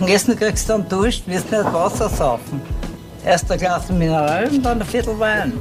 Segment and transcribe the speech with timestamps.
[0.00, 2.60] Und Essen kriegst du dann Dusch, wirst nicht Wasser saufen.
[3.24, 5.54] Erst ein Glas Mineral und dann ein Viertel Wein.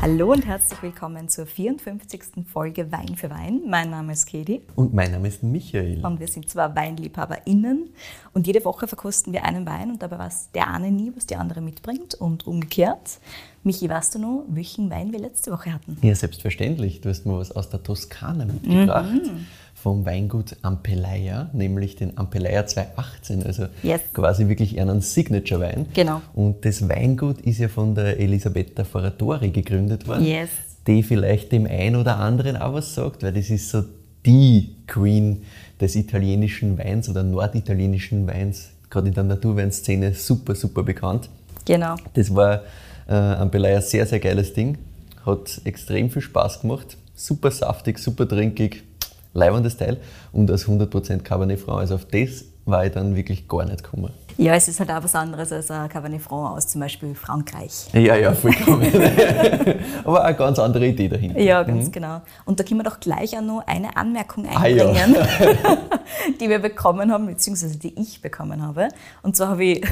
[0.00, 2.46] Hallo und herzlich willkommen zur 54.
[2.50, 3.60] Folge Wein für Wein.
[3.68, 4.62] Mein Name ist Kedi.
[4.74, 6.00] Und mein Name ist Michael.
[6.02, 7.90] Und wir sind zwar WeinliebhaberInnen
[8.32, 11.36] und jede Woche verkosten wir einen Wein und dabei weiß der eine nie, was die
[11.36, 13.20] andere mitbringt und umgekehrt.
[13.64, 15.98] Michi, weißt du noch, welchen Wein wir letzte Woche hatten?
[16.00, 17.02] Ja, selbstverständlich.
[17.02, 19.12] Du hast mir was aus der Toskana mitgebracht.
[19.12, 19.46] Mhm.
[19.82, 24.00] Vom Weingut Ampelaya, nämlich den Ampelaya 218, also yes.
[24.12, 25.86] quasi wirklich einen Signature-Wein.
[25.92, 26.22] Genau.
[26.34, 30.50] Und das Weingut ist ja von der Elisabetta Foratori gegründet worden, yes.
[30.86, 33.82] die vielleicht dem einen oder anderen auch was sagt, weil das ist so
[34.24, 35.42] die Queen
[35.80, 41.28] des italienischen Weins oder norditalienischen Weins, gerade in der Naturweinszene super, super bekannt.
[41.64, 41.96] Genau.
[42.14, 42.62] Das war
[43.08, 44.78] äh, Ampelaya ein sehr, sehr geiles Ding.
[45.26, 46.96] Hat extrem viel Spaß gemacht.
[47.16, 48.84] Super saftig, super trinkig,
[49.32, 49.98] leibendes Teil.
[50.32, 51.80] Und als 100% Cabernet Franc.
[51.80, 54.12] Also auf das war ich dann wirklich gar nicht gekommen.
[54.38, 57.88] Ja, es ist halt auch was anderes als ein Cabernet Franc aus zum Beispiel Frankreich.
[57.92, 58.90] Ja, ja, vollkommen.
[60.04, 61.38] Aber eine ganz andere Idee dahinter.
[61.38, 61.92] Ja, ganz mhm.
[61.92, 62.22] genau.
[62.44, 65.78] Und da können wir doch gleich auch noch eine Anmerkung einbringen, ah, ja.
[66.40, 68.88] die wir bekommen haben, beziehungsweise die ich bekommen habe.
[69.22, 69.86] Und zwar habe ich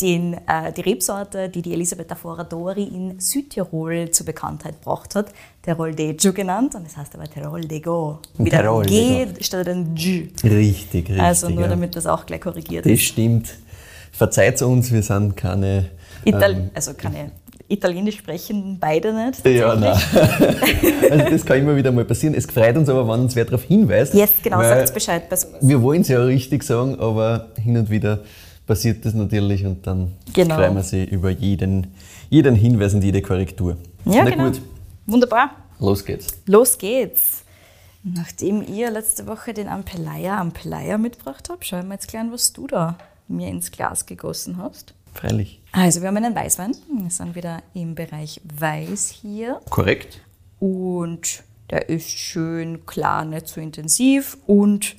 [0.00, 6.32] den, äh, die Rebsorte, die die Elisabetta Foradori in Südtirol zur Bekanntheit gebracht hat, Teroldeggio
[6.32, 6.74] genannt.
[6.74, 8.20] Und das heißt aber Teroldego.
[8.38, 10.28] Mit einem G statt einem G.
[10.42, 11.20] Richtig, richtig.
[11.20, 11.68] Also nur ja.
[11.68, 13.00] damit das auch gleich korrigiert das ist.
[13.00, 13.48] Das stimmt.
[14.12, 15.90] Verzeiht uns, wir sind keine...
[16.24, 17.30] Ital ähm, also keine
[17.70, 19.46] Italienisch sprechen beide nicht.
[19.46, 19.96] Ja, nein.
[21.10, 22.34] also das kann immer wieder mal passieren.
[22.34, 24.12] Es freut uns aber, wenn uns wer darauf hinweist.
[24.12, 25.22] Yes, genau, sagt Bescheid.
[25.60, 28.24] Wir wollen es ja richtig sagen, aber hin und wieder
[28.66, 30.56] passiert das natürlich und dann genau.
[30.56, 31.88] freuen wir sich über jeden,
[32.28, 33.76] jeden Hinweis und jede Korrektur.
[34.04, 34.44] Ja, Na genau.
[34.46, 34.60] gut.
[35.06, 35.50] Wunderbar.
[35.78, 36.28] Los geht's.
[36.46, 37.44] Los geht's.
[38.02, 42.52] Nachdem ihr letzte Woche den Ampelaya Ampelaya mitgebracht habt, schauen wir jetzt gleich an, was
[42.52, 42.96] du da
[43.28, 44.94] mir ins Glas gegossen hast.
[45.14, 45.60] Freilich.
[45.72, 46.72] Also wir haben einen Weißwein.
[47.00, 49.60] Wir sind wieder im Bereich Weiß hier.
[49.68, 50.20] Korrekt.
[50.58, 54.96] Und der ist schön klar, nicht zu so intensiv und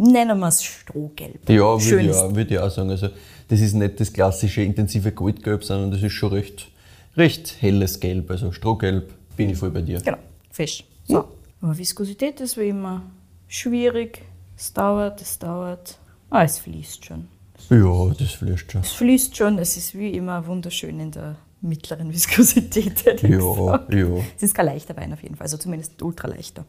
[0.00, 1.48] nennen wir es Strohgelb.
[1.48, 2.90] Ja, würde ich, würd ich auch sagen.
[2.90, 3.08] Also,
[3.48, 6.68] das ist nicht das klassische intensive Goldgelb, sondern das ist schon recht,
[7.16, 8.30] recht helles Gelb.
[8.30, 10.00] Also Strohgelb bin ich voll bei dir.
[10.00, 10.18] Genau,
[10.50, 10.84] fesch.
[11.06, 11.14] So.
[11.14, 11.24] Ja.
[11.62, 13.02] Aber Viskosität ist wie immer
[13.48, 14.22] schwierig.
[14.56, 15.98] Es dauert, es dauert.
[16.30, 17.28] Ah, es fließt schon.
[17.70, 18.80] Ja, das fließt schon.
[18.82, 19.58] Es fließt schon.
[19.58, 23.22] Es ist wie immer wunderschön in der mittleren Viskosität.
[23.22, 24.08] Ja, ja.
[24.36, 26.64] Es ist kein leichter Wein auf jeden Fall, also zumindest ultra leichter.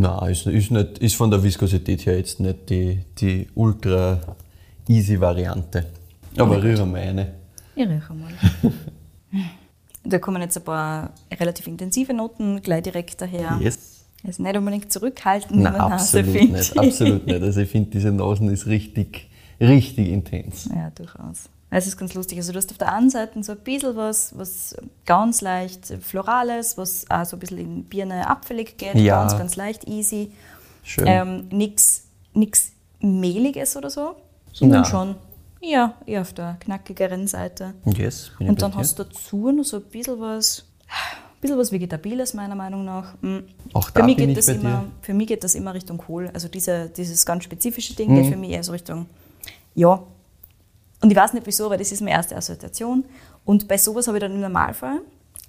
[0.00, 4.20] Nein, ist, ist, nicht, ist von der Viskosität her jetzt nicht die, die ultra
[4.88, 5.86] easy Variante.
[6.36, 7.34] Aber ja, rühren wir eine.
[7.74, 8.32] Ich rühre mal.
[10.04, 13.58] da kommen jetzt ein paar relativ intensive Noten gleich direkt daher.
[13.60, 14.04] Yes.
[14.24, 17.42] Also nicht unbedingt zurückhalten Nein, absolut Nase, nicht, absolut nicht.
[17.42, 19.28] Also ich finde, diese Nasen ist richtig,
[19.60, 20.68] richtig intens.
[20.72, 21.48] Ja, durchaus.
[21.74, 22.36] Es ist ganz lustig.
[22.38, 26.76] Also du hast auf der einen Seite so ein bisschen was, was ganz leicht Florales,
[26.76, 29.20] was auch so ein bisschen in Birne abfällig geht, ja.
[29.20, 30.32] ganz, ganz leicht, easy.
[30.82, 31.04] Schön.
[31.06, 34.16] Ähm, Nichts Mehliges oder so,
[34.52, 35.16] sondern schon
[35.60, 37.74] ja, eher auf der knackigeren Seite.
[37.86, 42.34] Yes, Und dann hast du dazu noch so ein bisschen was, ein bisschen was Vegetabiles
[42.34, 43.14] meiner Meinung nach.
[43.22, 43.44] Mhm.
[43.72, 44.92] Auch da für mich bin geht ich das bei immer, dir.
[45.00, 46.30] Für mich geht das immer Richtung Kohl.
[46.34, 48.16] Also diese, dieses ganz spezifische Ding Mhm.
[48.22, 49.06] geht für mich eher so Richtung,
[49.74, 50.02] ja,
[51.02, 53.04] und ich weiß nicht wieso, weil das ist meine erste Assoziation.
[53.44, 55.00] Und bei sowas habe ich dann im Normalfall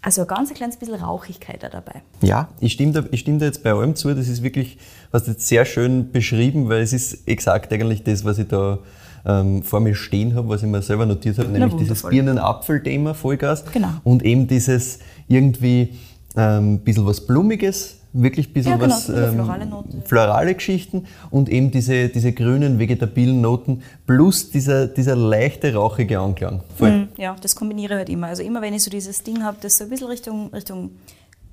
[0.03, 2.02] also ein ganz kleines bisschen Rauchigkeit da dabei.
[2.22, 4.13] Ja, ich stimme, da, ich stimme da jetzt bei allem zu.
[4.13, 4.78] Das ist wirklich,
[5.12, 8.80] du jetzt sehr schön beschrieben, weil es ist exakt eigentlich das, was ich da
[9.25, 13.63] ähm, vor mir stehen habe, was ich mir selber notiert habe, nämlich dieses Birnen-Apfel-Thema, Vollgas.
[13.72, 13.90] Genau.
[14.03, 15.00] Und eben dieses
[15.30, 15.97] irgendwie
[16.36, 19.68] ein ähm, bisschen was Blumiges, wirklich ein bisschen Ja, genau, was eine florale
[20.06, 26.62] florale Geschichten und eben diese, diese grünen vegetabilen Noten plus dieser, dieser leichte rauchige Anklang.
[26.79, 28.28] Mhm, ja, das kombiniere ich halt immer.
[28.28, 30.91] Also immer wenn ich so dieses Ding habe, das so ein bisschen Richtung, Richtung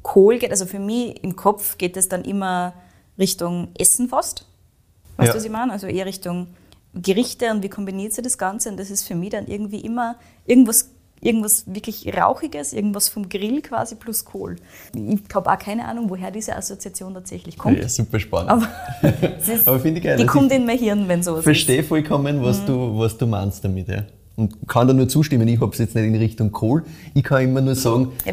[0.03, 2.75] Kohl geht, also für mich im Kopf geht es dann immer
[3.19, 4.47] Richtung Essen fast.
[5.17, 5.37] Weißt du, Ja.
[5.37, 5.73] was ich meine?
[5.73, 6.49] Also eher Richtung
[6.95, 8.71] Gerichte und wie kombiniert sie das Ganze.
[8.71, 10.17] Und das ist für mich dann irgendwie immer
[10.47, 10.91] irgendwas,
[11.21, 14.57] irgendwas wirklich Rauchiges, irgendwas vom Grill quasi plus Kohl.
[14.95, 17.79] Ich habe auch keine Ahnung, woher diese Assoziation tatsächlich kommt.
[17.79, 18.51] Ja, super spannend.
[18.51, 18.69] Aber,
[19.47, 20.17] ist, Aber finde ich geil.
[20.17, 22.43] die kommt in mein Hirn, wenn sowas Ich verstehe vollkommen, Mhm.
[22.45, 23.89] was, du, was du meinst damit.
[23.89, 24.05] Ja.
[24.37, 26.85] Und kann da nur zustimmen, ich habe es jetzt nicht in Richtung Kohl.
[27.13, 28.13] Ich kann immer nur sagen.
[28.25, 28.33] Ja,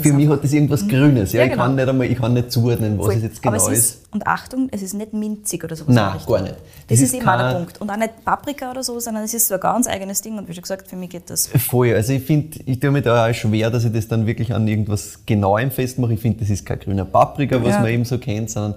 [0.00, 1.32] für mich hat das irgendwas Grünes.
[1.32, 1.82] Ja, Ja, ich, kann genau.
[1.82, 3.14] nicht einmal, ich kann nicht zuordnen, was Voll.
[3.16, 3.78] es jetzt genau es ist.
[3.78, 3.98] ist.
[4.12, 5.94] Und Achtung, es ist nicht minzig oder sowas.
[5.94, 6.54] Nein, der gar nicht.
[6.54, 7.80] Das, Das ist ist eben auch der kein- Punkt.
[7.82, 10.38] Und auch nicht Paprika oder so, sondern es ist so ein ganz eigenes Ding.
[10.38, 11.48] Und wie schon gesagt, für mich geht das.
[11.48, 11.92] Voll.
[11.92, 14.66] Also ich finde, ich tue mir da auch schwer, dass ich das dann wirklich an
[14.66, 16.14] irgendwas Genauem festmache.
[16.14, 18.76] Ich finde, das ist kein grüner Paprika, was man eben so kennt, sondern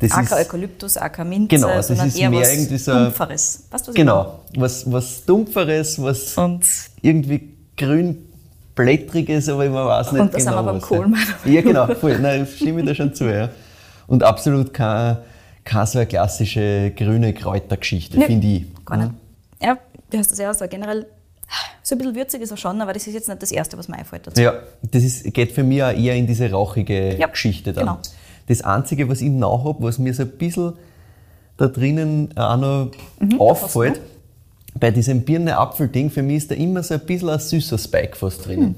[0.00, 2.78] Das auch kein Eukalyptus, auch kein Minze, genau, das sondern ist eher mehr was irgendwie
[2.78, 3.64] so Dumpferes.
[3.70, 6.66] Weißt du, was genau, was, was Dumpferes, was und
[7.00, 8.26] irgendwie grün
[8.74, 10.58] blättriges, aber ich weiß nicht und das genau.
[10.58, 12.18] Und das haben wir beim Kohl, Ja, genau, voll.
[12.18, 13.48] Nein, stimme ich da schon zu, ja.
[14.06, 15.22] Und absolut keine,
[15.64, 18.84] keine so eine klassische grüne Kräutergeschichte, nee, finde ich.
[18.84, 19.10] Gar nicht.
[19.62, 19.78] Ja,
[20.10, 21.06] du hast das ja auch so generell
[21.82, 23.86] so ein bisschen würzig ist er schon, aber das ist jetzt nicht das Erste, was
[23.86, 24.40] mir einfällt dazu.
[24.40, 27.86] Ja, das ist, geht für mich auch eher in diese rauchige ja, Geschichte dann.
[27.86, 27.98] Genau.
[28.46, 30.74] Das Einzige, was ich noch habe, was mir so ein bisschen
[31.56, 34.00] da drinnen auch noch mhm, auffällt,
[34.78, 38.46] bei diesem Birne-Apfel-Ding, für mich ist da immer so ein bisschen ein süßer Spike fast
[38.46, 38.68] drinnen.
[38.68, 38.74] Mhm.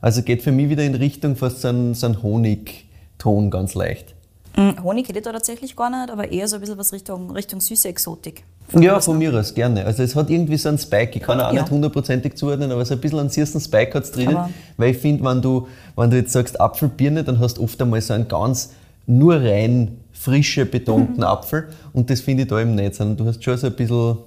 [0.00, 4.14] Also geht für mich wieder in Richtung fast so ein, so ein Honigton ganz leicht.
[4.58, 7.30] Mhm, Honig hätte ich da tatsächlich gar nicht, aber eher so ein bisschen was Richtung,
[7.30, 8.42] Richtung süße Exotik.
[8.72, 9.84] Ja, von mir aus, gerne.
[9.84, 11.62] Also es hat irgendwie so einen Spike, ich kann auch ja.
[11.62, 14.36] nicht hundertprozentig zuordnen, aber so ein bisschen einen süßen Spike hat es drinnen.
[14.36, 17.80] Aber weil ich finde, wenn du, wenn du jetzt sagst Apfelbirne, dann hast du oft
[17.80, 18.72] einmal so einen ganz
[19.06, 21.22] nur rein frische betonten mhm.
[21.22, 24.18] Apfel und das finde ich da eben nicht, sondern du hast schon so ein bisschen,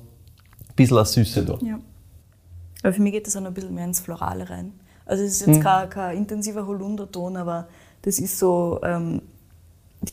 [0.77, 1.59] bisschen eine Süße da.
[1.61, 1.77] Ja.
[2.83, 4.71] Aber für mich geht das auch noch ein bisschen mehr ins Florale rein.
[5.05, 5.63] Also es ist jetzt mhm.
[5.63, 7.67] kein, kein intensiver Holunderton, aber
[8.01, 9.21] das ist so ähm,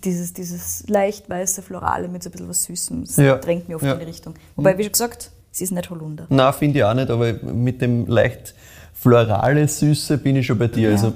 [0.04, 3.04] dieses, dieses leicht weiße Florale mit so ein bisschen was Süßem.
[3.04, 3.36] Das ja.
[3.36, 3.94] drängt mich oft ja.
[3.94, 4.34] in die Richtung.
[4.56, 6.26] Wobei, wie schon gesagt, es ist nicht Holunder.
[6.28, 8.54] Nein, finde ich auch nicht, aber mit dem leicht
[8.92, 10.90] florale Süße bin ich schon bei dir.
[10.90, 10.96] Ja.
[10.96, 11.14] Also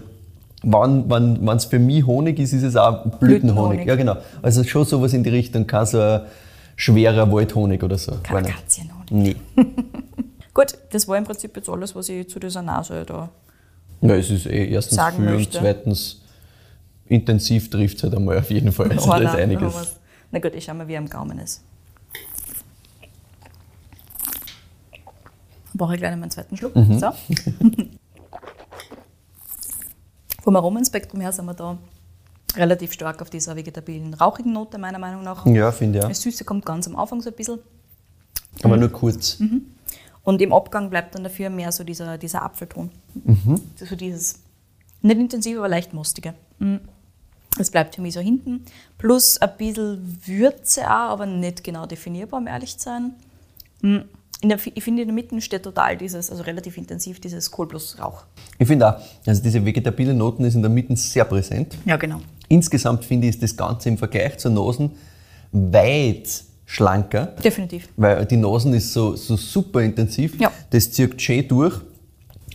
[0.65, 3.19] wenn es für mich Honig ist, ist es auch Blütenhonig.
[3.21, 3.87] Blütenhonig.
[3.87, 4.17] Ja, genau.
[4.41, 6.23] Also schon sowas in die Richtung, kein so ein
[6.77, 8.13] schwerer Waldhonig oder so.
[8.23, 9.11] Kein Akazienhonig.
[9.11, 9.37] Nee.
[10.55, 13.31] Gut, das war im Prinzip jetzt alles, was ich zu dieser Nase da
[14.03, 15.59] ja, es ist eh erstens sagen viel möchte.
[15.59, 16.22] und zweitens
[17.13, 18.91] intensiv trifft es halt einmal auf jeden Fall.
[18.91, 19.97] Also da ist einiges.
[20.31, 21.63] Na gut, ich schau mal, wie er am Gaumen ist.
[25.75, 26.75] Brauche ich gleich meinen zweiten Schluck.
[26.75, 26.99] Mhm.
[26.99, 27.11] So.
[30.43, 31.79] Vom Aromenspektrum her sind wir da
[32.57, 35.47] relativ stark auf dieser vegetabilen, rauchigen Note, meiner Meinung nach.
[35.47, 36.03] Ja, finde ich.
[36.03, 36.09] Ja.
[36.09, 37.61] Das Süße kommt ganz am Anfang so ein bisschen.
[38.63, 38.81] Aber mhm.
[38.81, 39.39] nur kurz.
[39.39, 39.67] Mhm.
[40.25, 42.91] Und im Abgang bleibt dann dafür mehr so dieser, dieser Apfelton.
[43.25, 43.61] Mhm.
[43.77, 44.41] So dieses,
[45.01, 46.35] nicht intensiv, aber leicht mustige.
[47.59, 48.65] Das bleibt für mich so hinten.
[48.99, 53.15] Plus ein bisschen Würze auch, aber nicht genau definierbar, um ehrlich zu sein.
[53.83, 54.05] Mhm.
[54.45, 57.97] Der, ich finde, in der Mitte steht total dieses, also relativ intensiv, dieses Kohl plus
[58.01, 58.25] Rauch.
[58.59, 61.77] Ich finde auch, also diese vegetabile Noten ist in der Mitte sehr präsent.
[61.85, 62.21] Ja, genau.
[62.49, 64.91] Insgesamt finde ich, ist das Ganze im Vergleich zur Nosen
[65.53, 67.27] weit schlanker.
[67.27, 67.89] Definitiv.
[67.97, 70.41] Weil die Nosen ist so, so super intensiv.
[70.41, 70.51] Ja.
[70.71, 71.81] Das zieht schön durch.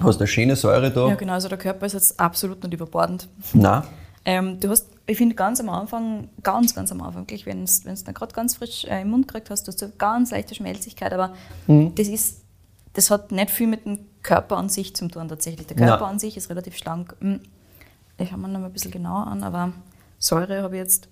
[0.01, 1.07] Hast eine schöne Säure da.
[1.07, 1.33] Ja, genau.
[1.33, 3.29] Also der Körper ist jetzt absolut nicht überbordend.
[3.53, 3.83] Nein.
[4.27, 7.63] Ähm, du hast, ich finde, ganz am Anfang, ganz, ganz am Anfang, wirklich, wenn du
[7.63, 10.53] es dann gerade ganz frisch äh, im Mund gekriegt hast, hast du eine ganz leichte
[10.53, 11.33] Schmelzigkeit, aber
[11.65, 11.95] mhm.
[11.95, 12.41] das ist,
[12.91, 15.65] das hat nicht viel mit dem Körper an sich zu tun tatsächlich.
[15.67, 16.13] Der Körper Nein.
[16.15, 17.15] an sich ist relativ schlank.
[17.21, 17.39] Hm,
[18.17, 19.71] ich schaue mir noch mal ein bisschen genauer an, aber
[20.19, 21.07] Säure habe ich jetzt,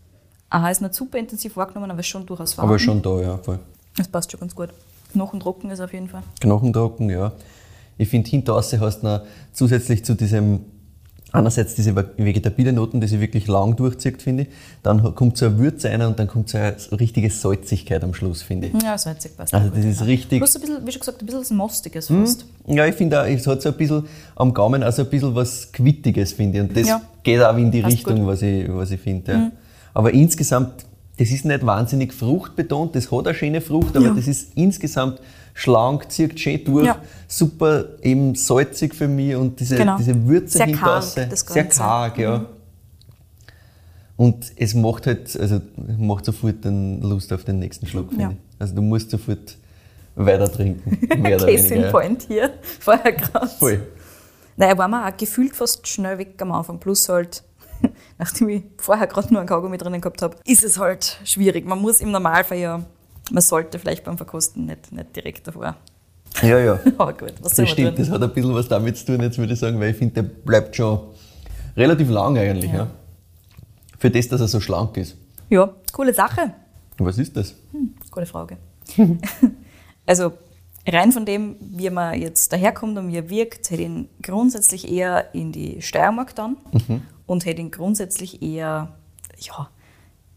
[0.49, 2.73] aha, ist nicht super intensiv wahrgenommen, aber ist schon durchaus vorhanden.
[2.73, 3.59] Aber schon da, ja, voll.
[3.95, 4.71] Das passt schon ganz gut.
[5.13, 6.23] Knochentrocken ist auf jeden Fall.
[6.41, 7.31] Knochentrocken, ja.
[7.97, 9.21] Ich finde, hinter hast du noch
[9.53, 10.65] zusätzlich zu diesem
[11.35, 14.49] einerseits diese vegetabile Noten, die sich wirklich lang durchzieht, finde ich.
[14.83, 18.41] Dann kommt so eine Würze rein und dann kommt so eine richtige Salzigkeit am Schluss,
[18.41, 18.83] finde ich.
[18.83, 19.53] Ja, salzig passt.
[19.53, 20.05] Also das ist ja.
[20.05, 20.39] richtig.
[20.39, 22.45] Plus ein bisschen, wie schon gesagt, ein bisschen was Mostiges fast.
[22.65, 22.77] Hm?
[22.77, 24.03] Ja, ich finde auch, es hat so ein bisschen
[24.35, 26.63] am Gaumen also ein bisschen was Quittiges, finde ich.
[26.63, 27.01] Und das ja.
[27.23, 29.31] geht auch in die passt Richtung, was ich, was ich finde.
[29.31, 29.37] Ja.
[29.37, 29.51] Mhm.
[29.93, 30.85] Aber insgesamt,
[31.17, 34.13] das ist nicht wahnsinnig fruchtbetont, das hat eine schöne Frucht, aber ja.
[34.13, 35.21] das ist insgesamt
[35.53, 37.01] schlank, zieht schön durch, ja.
[37.27, 39.97] super eben salzig für mich und diese, genau.
[39.97, 42.39] diese Würze sehr karg, sehr karg, ja.
[42.39, 42.45] Mhm.
[44.17, 45.61] Und es macht halt, also
[45.97, 48.31] macht sofort dann Lust auf den nächsten Schluck, finde ja.
[48.31, 48.37] ich.
[48.59, 49.57] Also du musst sofort
[50.15, 50.97] weiter trinken.
[51.21, 53.47] Mehr oder Case in point hier, vorher gerade.
[53.47, 53.81] Voll.
[54.57, 56.79] Naja, war mir auch gefühlt fast schnell weg am Anfang.
[56.79, 57.43] Plus halt,
[58.17, 61.65] nachdem ich vorher gerade nur einen Kaugummi drinnen gehabt habe, ist es halt schwierig.
[61.65, 62.85] Man muss im Normalfall ja
[63.31, 65.75] man sollte vielleicht beim Verkosten nicht, nicht direkt davor.
[66.41, 66.79] Ja, ja.
[66.97, 69.53] Aber gut, was das stimmt, das hat ein bisschen was damit zu tun, jetzt würde
[69.53, 70.99] ich sagen, weil ich finde, der bleibt schon
[71.77, 72.71] relativ lang eigentlich.
[72.71, 72.77] Ja.
[72.77, 72.87] ja.
[73.97, 75.15] Für das, dass er so schlank ist.
[75.49, 76.53] Ja, coole Sache.
[76.97, 77.55] Was ist das?
[77.71, 78.57] Hm, gute Frage.
[80.05, 80.33] also
[80.87, 84.91] rein von dem, wie man jetzt daherkommt und wie er wirkt, hätte ich ihn grundsätzlich
[84.91, 87.01] eher in die Steiermark dann mhm.
[87.25, 88.95] Und hätte ihn grundsätzlich eher,
[89.39, 89.69] ja,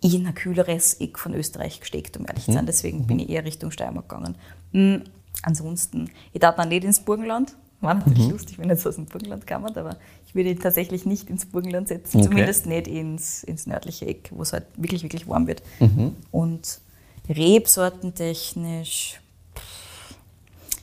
[0.01, 2.63] in ein kühleres Eck von Österreich gesteckt, um ehrlich zu sein.
[2.63, 2.67] Mhm.
[2.67, 4.37] Deswegen bin ich eher Richtung Steiermark gegangen.
[4.73, 5.03] Mhm.
[5.43, 7.57] Ansonsten, ich darf dann nicht ins Burgenland.
[7.81, 8.33] War natürlich mhm.
[8.33, 11.87] lustig, wenn jetzt aus dem Burgenland kam, aber ich würde ihn tatsächlich nicht ins Burgenland
[11.87, 12.29] setzen, okay.
[12.29, 15.63] zumindest nicht ins, ins nördliche Eck, wo es halt wirklich, wirklich warm wird.
[15.79, 16.17] Mhm.
[16.33, 16.81] Und
[17.29, 19.21] Rebsortentechnisch,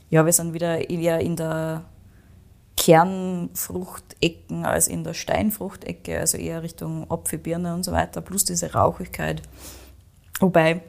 [0.08, 1.84] ja, wir sind wieder eher in der
[2.76, 8.72] Kernfruchtecken als in der Steinfruchtecke, also eher Richtung Apfel, Birne und so weiter, plus diese
[8.72, 9.42] Rauchigkeit.
[10.40, 10.82] Wobei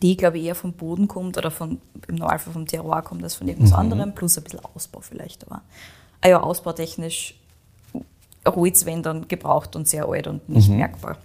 [0.00, 3.34] die, glaube ich, eher vom Boden kommt oder von, im Normalfall vom Terroir kommt als
[3.34, 3.76] von irgendwas mhm.
[3.76, 5.46] anderem, plus ein bisschen Ausbau vielleicht.
[5.46, 5.62] Aber
[6.22, 7.34] ah ja, ausbautechnisch
[8.46, 10.78] Holz, wenn dann gebraucht und sehr alt und nicht mhm.
[10.78, 11.18] merkbar.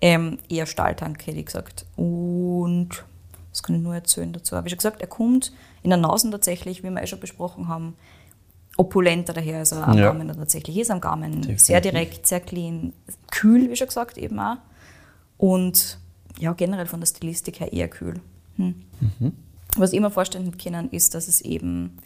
[0.00, 1.86] Ähm, eher Stahltank, hätte ich gesagt.
[1.96, 3.04] Und
[3.50, 4.56] was kann ich nur erzählen dazu?
[4.56, 5.52] Habe ich schon gesagt, er kommt
[5.82, 7.96] in der Nasen tatsächlich, wie wir eh schon besprochen haben,
[8.76, 10.10] opulenter daher, also am ja.
[10.10, 11.32] Gaumen tatsächlich ist am Gaumen.
[11.32, 11.60] Definitiv.
[11.60, 12.92] Sehr direkt, sehr clean,
[13.30, 14.56] kühl, wie schon gesagt, eben auch.
[15.38, 15.98] Und
[16.38, 18.20] ja, generell von der Stilistik her eher kühl.
[18.56, 18.74] Hm.
[19.00, 19.32] Mhm.
[19.76, 21.98] Was ich mir vorstellen kann, ist, dass es eben,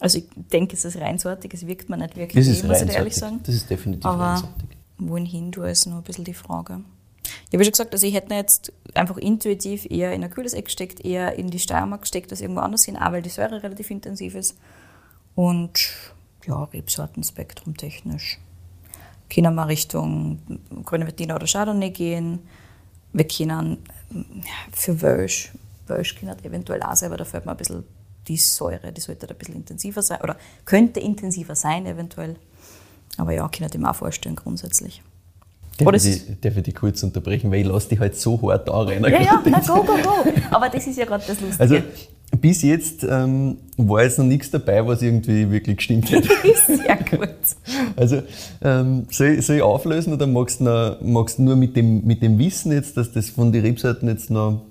[0.00, 2.90] also ich denke, es ist reinsortig, es wirkt mir nicht wirklich, das ist muss ich
[2.90, 3.40] ehrlich sagen.
[3.44, 4.68] Das ist definitiv Aber reinsortig.
[4.98, 6.80] Wohin du ist nur ein bisschen die Frage.
[7.48, 10.66] Ich habe schon gesagt, also ich hätte jetzt einfach intuitiv eher in ein kühles Eck
[10.66, 13.90] gesteckt, eher in die Steiermark gesteckt als irgendwo anders hin, auch weil die Säure relativ
[13.90, 14.56] intensiv ist.
[15.34, 15.90] Und
[16.46, 18.38] ja, Rebsortenspektrum technisch.
[19.32, 20.40] Können wir Richtung
[20.84, 22.40] Grüne Wettiner oder Chardonnay gehen.
[23.12, 23.78] Wir können
[24.72, 25.52] für Welsch,
[25.86, 27.84] Welsch können eventuell auch sein, aber da fällt mir ein bisschen
[28.28, 32.36] die Säure, die sollte ein bisschen intensiver sein oder könnte intensiver sein eventuell.
[33.16, 35.02] Aber ja, kann ich mir auch vorstellen grundsätzlich.
[35.78, 38.68] Darf, ich, die, darf ich dich kurz unterbrechen, weil ich lasse dich halt so hart
[38.68, 39.02] da rein.
[39.02, 40.24] Ja, ja, na go, go, go.
[40.50, 41.60] Aber das ist ja gerade das Lustige.
[41.60, 41.76] Also,
[42.40, 46.28] bis jetzt ähm, war jetzt noch nichts dabei, was irgendwie wirklich gestimmt hätte.
[46.66, 47.28] Sehr gut.
[47.96, 48.22] Also,
[48.62, 52.22] ähm, soll, soll, ich auflösen oder magst du, noch, magst du nur mit dem, mit
[52.22, 54.62] dem Wissen jetzt, dass das von den Rebseiten jetzt noch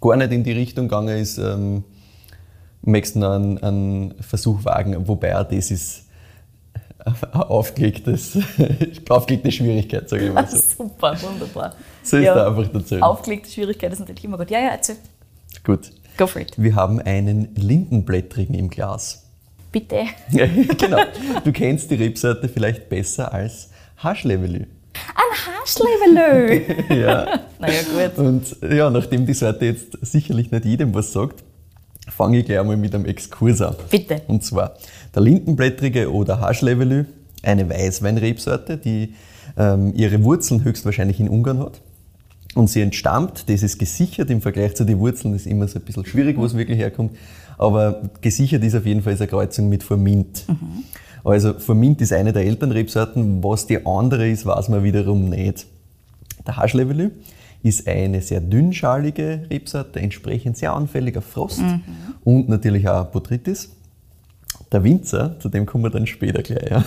[0.00, 1.84] gar nicht in die Richtung gegangen ist, ähm,
[2.82, 5.08] möchtest du noch einen, einen Versuch wagen?
[5.08, 6.04] Wobei auch das ist
[7.32, 8.38] aufgelegtes,
[9.08, 10.58] aufgelegte Schwierigkeit, sage ich mal so.
[10.58, 11.74] Super, wunderbar.
[12.02, 12.96] So ist ja, da einfach dazu.
[12.96, 14.50] Aufgelegte Schwierigkeit ist natürlich immer gut.
[14.50, 14.96] Ja, ja, erzähl.
[15.64, 15.90] Gut.
[16.16, 16.52] Go for it.
[16.56, 19.24] Wir haben einen Lindenblättrigen im Glas.
[19.70, 20.04] Bitte.
[20.30, 21.02] genau.
[21.44, 23.68] Du kennst die Rebsorte vielleicht besser als
[23.98, 24.64] Haschlevelü.
[25.14, 26.84] Ein Haschlevelü!
[27.02, 27.40] ja.
[27.58, 28.18] naja, gut.
[28.18, 31.44] Und ja, nachdem die Sorte jetzt sicherlich nicht jedem was sagt,
[32.08, 33.76] fange ich gleich einmal mit einem Exkurs an.
[33.90, 34.22] Bitte.
[34.26, 34.74] Und zwar
[35.14, 37.04] der Lindenblättrige oder Haschlevelü,
[37.42, 39.14] eine Weißweinrebsorte, die
[39.58, 41.82] ähm, ihre Wurzeln höchstwahrscheinlich in Ungarn hat
[42.56, 45.78] und sie entstammt, das ist gesichert im Vergleich zu den Wurzeln, das ist immer so
[45.78, 47.16] ein bisschen schwierig, wo es wirklich herkommt,
[47.58, 50.44] aber gesichert ist auf jeden Fall eine Kreuzung mit Formint.
[50.48, 50.84] Mhm.
[51.22, 55.66] Also Formint ist eine der Elternrebsorten, was die andere ist, weiß man wiederum nicht.
[56.46, 57.10] Der Haschlevelü
[57.62, 61.82] ist eine sehr dünnschalige Rebsorte, entsprechend sehr anfällig auf Frost mhm.
[62.24, 63.70] und natürlich auch Botrytis.
[64.72, 66.84] Der Winzer, zu dem kommen wir dann später gleich, ja,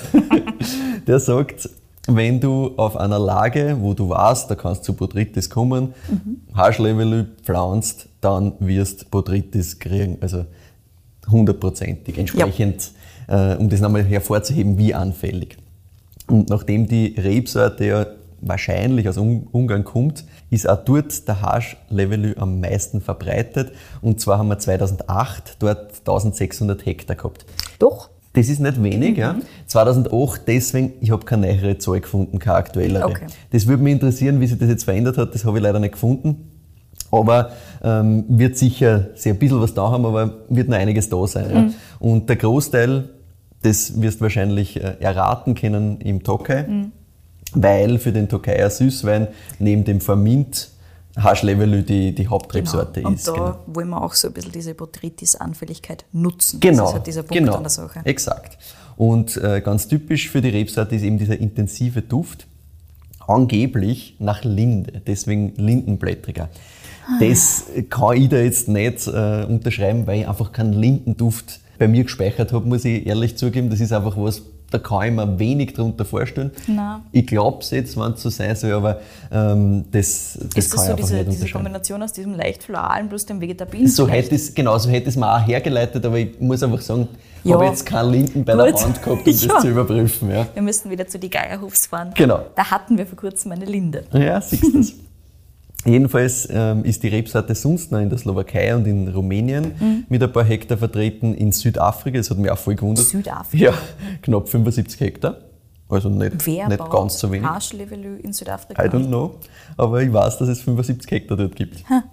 [1.07, 1.69] der sagt,
[2.15, 6.41] wenn du auf einer Lage, wo du weißt, da kannst du zu Botrytis kommen, mhm.
[6.55, 10.17] Haarschlevelü pflanzt, dann wirst Botrytis kriegen.
[10.21, 10.45] Also
[11.29, 12.17] hundertprozentig.
[12.17, 12.91] Entsprechend,
[13.27, 13.53] ja.
[13.53, 15.57] äh, um das nochmal hervorzuheben, wie anfällig.
[16.27, 18.05] Und nachdem die Rebsorte ja
[18.41, 23.73] wahrscheinlich aus Ungarn kommt, ist auch dort der Haschlevelü am meisten verbreitet.
[24.01, 27.45] Und zwar haben wir 2008 dort 1600 Hektar gehabt.
[27.79, 28.09] Doch?
[28.33, 29.11] Das ist nicht wenig.
[29.11, 29.17] Mhm.
[29.17, 29.35] Ja.
[29.65, 33.05] 2008, deswegen, ich habe keine nähere Zahl gefunden, keine aktuellere.
[33.05, 33.25] Okay.
[33.51, 35.93] Das würde mich interessieren, wie sich das jetzt verändert hat, das habe ich leider nicht
[35.93, 36.51] gefunden.
[37.11, 37.51] Aber
[37.83, 41.49] ähm, wird sicher sehr ein bisschen was da haben, aber wird noch einiges da sein.
[41.51, 41.61] Ja.
[41.61, 41.73] Mhm.
[41.99, 43.09] Und der Großteil,
[43.63, 46.91] das wirst du wahrscheinlich äh, erraten können im Tokai, mhm.
[47.53, 50.69] weil für den Tokaier Süßwein neben dem Vermint
[51.17, 53.13] Haschlevelü die, die Hauptrebsorte genau.
[53.13, 53.27] ist.
[53.27, 53.59] Und da genau.
[53.67, 56.59] wollen wir auch so ein bisschen diese Botrytis-Anfälligkeit nutzen.
[56.59, 56.83] Genau.
[56.83, 57.55] Das ist halt dieser Punkt genau.
[57.55, 58.01] an der Sache.
[58.03, 58.57] Exakt.
[58.95, 62.47] Und äh, ganz typisch für die Rebsorte ist eben dieser intensive Duft.
[63.27, 66.49] Angeblich nach Linde, deswegen Lindenblättriger.
[67.19, 72.03] Das kann ich da jetzt nicht äh, unterschreiben, weil ich einfach keinen Lindenduft bei mir
[72.03, 73.69] gespeichert habe, muss ich ehrlich zugeben.
[73.69, 76.51] Das ist einfach was, da kann ich mir wenig darunter vorstellen.
[76.67, 77.01] Nein.
[77.11, 78.99] Ich glaube es jetzt, wenn es so sein soll, aber
[79.31, 83.09] ähm, das, das, ist das kann so ich diese, diese Kombination aus diesem leicht floralen
[83.09, 83.87] plus dem vegetabilen?
[83.87, 87.07] So hätte es, genau, so hätte es mir auch hergeleitet, aber ich muss einfach sagen,
[87.43, 87.55] ich ja.
[87.55, 88.65] habe jetzt keinen Linken bei Gut.
[88.65, 89.47] der Hand gehabt, um ja.
[89.47, 90.29] das zu überprüfen.
[90.29, 90.47] Ja.
[90.53, 92.11] Wir müssten wieder zu die Geierhofs fahren.
[92.15, 92.41] Genau.
[92.55, 94.03] Da hatten wir vor kurzem eine Linde.
[94.11, 94.93] Ja, siehst du das.
[95.85, 100.05] Jedenfalls ähm, ist die Rebsorte sonst noch in der Slowakei und in Rumänien mhm.
[100.09, 101.33] mit ein paar Hektar vertreten.
[101.33, 103.05] In Südafrika, das hat mich auch voll gewundert.
[103.05, 103.65] Südafrika?
[103.65, 103.73] Ja,
[104.21, 105.37] knapp 75 Hektar.
[105.87, 107.47] Also nicht, Wer nicht ganz so wenig.
[107.47, 108.83] Arschlevelü in Südafrika?
[108.83, 109.35] I don't know.
[109.77, 111.89] Aber ich weiß, dass es 75 Hektar dort gibt.
[111.89, 112.03] Ha.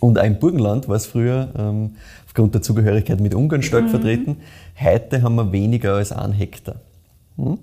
[0.00, 3.90] Und auch im Burgenland war es früher ähm, aufgrund der Zugehörigkeit mit Ungarn stark mhm.
[3.90, 4.36] vertreten.
[4.80, 6.76] Heute haben wir weniger als einen Hektar.
[7.36, 7.58] Hm?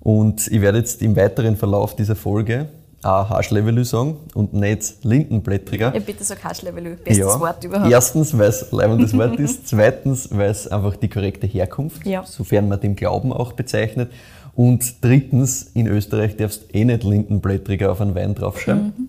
[0.00, 2.68] Und ich werde jetzt im weiteren Verlauf dieser Folge
[3.02, 5.94] auch Haschlevelü sagen und nicht Lindenblättriger.
[5.94, 7.40] Ja, bitte sag Haschlevelü, bestes ja.
[7.40, 7.90] Wort überhaupt.
[7.90, 9.66] Erstens, weil es leibendes Wort ist.
[9.68, 12.24] Zweitens, weil es einfach die korrekte Herkunft, ja.
[12.24, 14.10] sofern man dem Glauben auch bezeichnet.
[14.54, 18.92] Und drittens, in Österreich darfst du eh nicht Lindenblättriger auf einen Wein draufschreiben.
[18.96, 19.08] Mhm.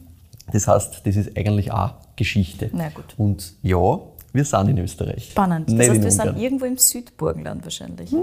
[0.53, 2.69] Das heißt, das ist eigentlich auch Geschichte.
[2.73, 3.15] Na gut.
[3.17, 3.99] Und ja,
[4.33, 5.31] wir sind in Österreich.
[5.31, 5.69] Spannend.
[5.69, 8.13] Das Nicht heißt, wir sind irgendwo im Südburgenland wahrscheinlich.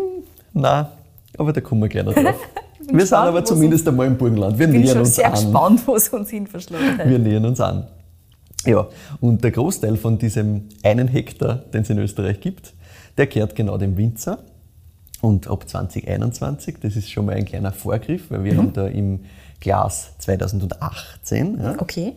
[0.53, 0.87] Nein,
[1.37, 2.37] aber da kommen wir gleich noch drauf.
[2.91, 4.59] wir sind aber zumindest einmal im Burgenland.
[4.59, 5.33] Wir Ich bin nähern schon uns sehr an.
[5.33, 6.99] gespannt, wo es uns hin verschlägt.
[7.05, 7.87] Wir nähern uns an.
[8.67, 8.87] Ja,
[9.21, 12.75] und der Großteil von diesem einen Hektar, den es in Österreich gibt,
[13.17, 14.39] der gehört genau dem Winzer.
[15.21, 18.59] Und ab 2021, das ist schon mal ein kleiner Vorgriff, weil wir Mhm.
[18.59, 19.21] haben da im
[19.61, 21.59] Glas 2018.
[21.61, 21.75] Ja.
[21.79, 22.13] Okay.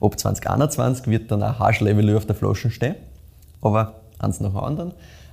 [0.00, 2.94] Ab 2021 wird dann ein Haarschlevel auf der Flasche stehen.
[3.62, 4.92] Aber eins nach dem anderen.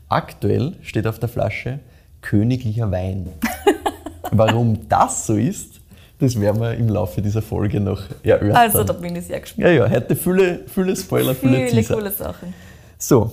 [0.09, 1.79] Aktuell steht auf der Flasche
[2.21, 3.29] königlicher Wein.
[4.31, 5.81] Warum das so ist,
[6.19, 8.55] das werden wir im Laufe dieser Folge noch erörtern.
[8.55, 9.65] Also da bin ich sehr gespannt.
[9.67, 12.53] ja, ja, heute viele, viele Spoiler, viele, Viele coole Sachen.
[12.97, 13.31] So,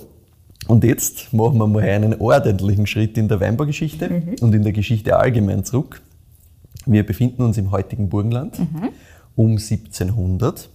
[0.67, 4.35] und jetzt machen wir mal einen ordentlichen Schritt in der Weinbaugeschichte Mhm.
[4.41, 6.03] und in der Geschichte allgemein zurück.
[6.87, 8.59] Wir befinden uns im heutigen Burgenland
[9.37, 10.69] um 1700,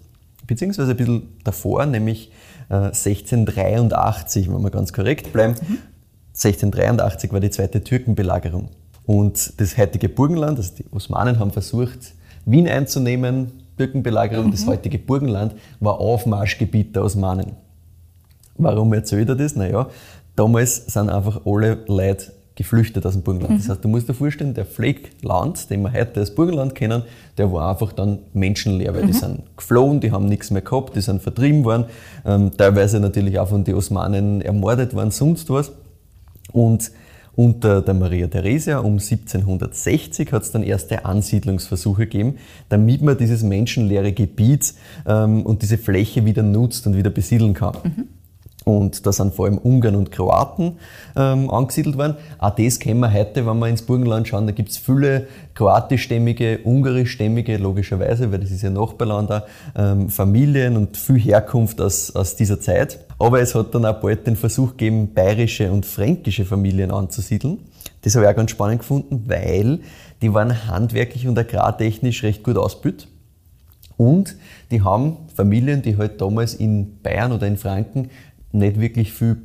[0.47, 2.31] beziehungsweise ein bisschen davor, nämlich
[2.69, 5.55] äh, 1683, wenn wir ganz korrekt bleiben.
[6.33, 8.69] 1683 war die zweite Türkenbelagerung.
[9.05, 12.13] Und das heutige Burgenland, also die Osmanen haben versucht,
[12.45, 17.53] Wien einzunehmen, Türkenbelagerung, das heutige Burgenland war Aufmarschgebiet der Osmanen.
[18.57, 19.55] Warum erzählt er das?
[19.55, 19.89] Naja,
[20.35, 23.59] damals sind einfach alle Leute geflüchtet aus dem Burgenland.
[23.59, 27.03] Das heißt, du musst dir vorstellen, der Pflegland, den wir heute als Burgenland kennen,
[27.37, 31.01] der war einfach dann menschenleer, weil die sind geflohen, die haben nichts mehr gehabt, die
[31.01, 31.85] sind vertrieben worden,
[32.25, 35.73] ähm, teilweise natürlich auch von den Osmanen ermordet worden, sonst was.
[36.53, 36.91] Und
[37.35, 42.37] unter der Maria Theresia um 1760 hat es dann erste Ansiedlungsversuche gegeben,
[42.69, 44.73] damit man dieses menschenleere Gebiet
[45.05, 47.77] ähm, und diese Fläche wieder nutzt und wieder besiedeln kann.
[48.65, 50.77] Und da sind vor allem Ungarn und Kroaten
[51.15, 52.15] ähm, angesiedelt worden.
[52.39, 54.47] Auch das kennen wir heute, wenn wir ins Burgenland schauen.
[54.47, 59.43] Da gibt es viele kroatischstämmige, ungarischstämmige, logischerweise, weil das ist ja Nachbarland auch,
[59.75, 63.05] ähm, Familien und viel Herkunft aus, aus dieser Zeit.
[63.25, 67.57] Aber es hat dann auch bald den Versuch gegeben, bayerische und fränkische Familien anzusiedeln.
[68.01, 69.79] Das habe ich auch ganz spannend gefunden, weil
[70.21, 73.07] die waren handwerklich und agrartechnisch recht gut ausgebildet.
[73.97, 74.35] Und
[74.69, 78.11] die haben Familien, die halt damals in Bayern oder in Franken
[78.51, 79.37] nicht wirklich viel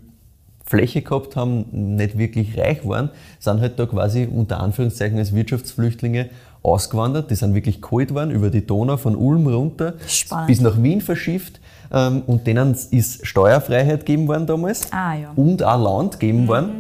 [0.67, 6.29] Fläche gehabt haben, nicht wirklich reich waren, sind halt da quasi unter Anführungszeichen als Wirtschaftsflüchtlinge
[6.63, 7.31] ausgewandert.
[7.31, 10.49] Die sind wirklich geholt worden über die Donau von Ulm runter Spannend.
[10.49, 11.61] bis nach Wien verschifft.
[11.93, 15.33] Ähm, Und denen ist Steuerfreiheit gegeben worden damals Ah, ja.
[15.37, 16.71] und auch Land gegeben worden.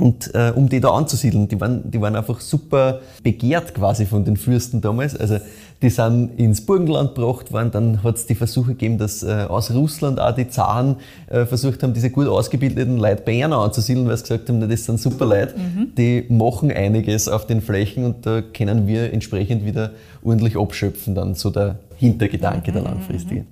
[0.00, 4.24] Und äh, um die da anzusiedeln, die waren, die waren einfach super begehrt quasi von
[4.24, 5.16] den Fürsten damals.
[5.16, 5.38] Also
[5.82, 9.72] die sind ins Burgenland gebracht worden, dann hat es die Versuche gegeben, dass äh, aus
[9.72, 10.96] Russland auch die Zaren
[11.28, 14.84] äh, versucht haben, diese gut ausgebildeten Leute ihnen anzusiedeln, weil sie gesagt haben, na, das
[14.84, 15.54] sind super Leute,
[15.96, 19.90] die machen einiges auf den Flächen und da können wir entsprechend wieder
[20.22, 23.44] ordentlich abschöpfen, dann so der Hintergedanke, der langfristige.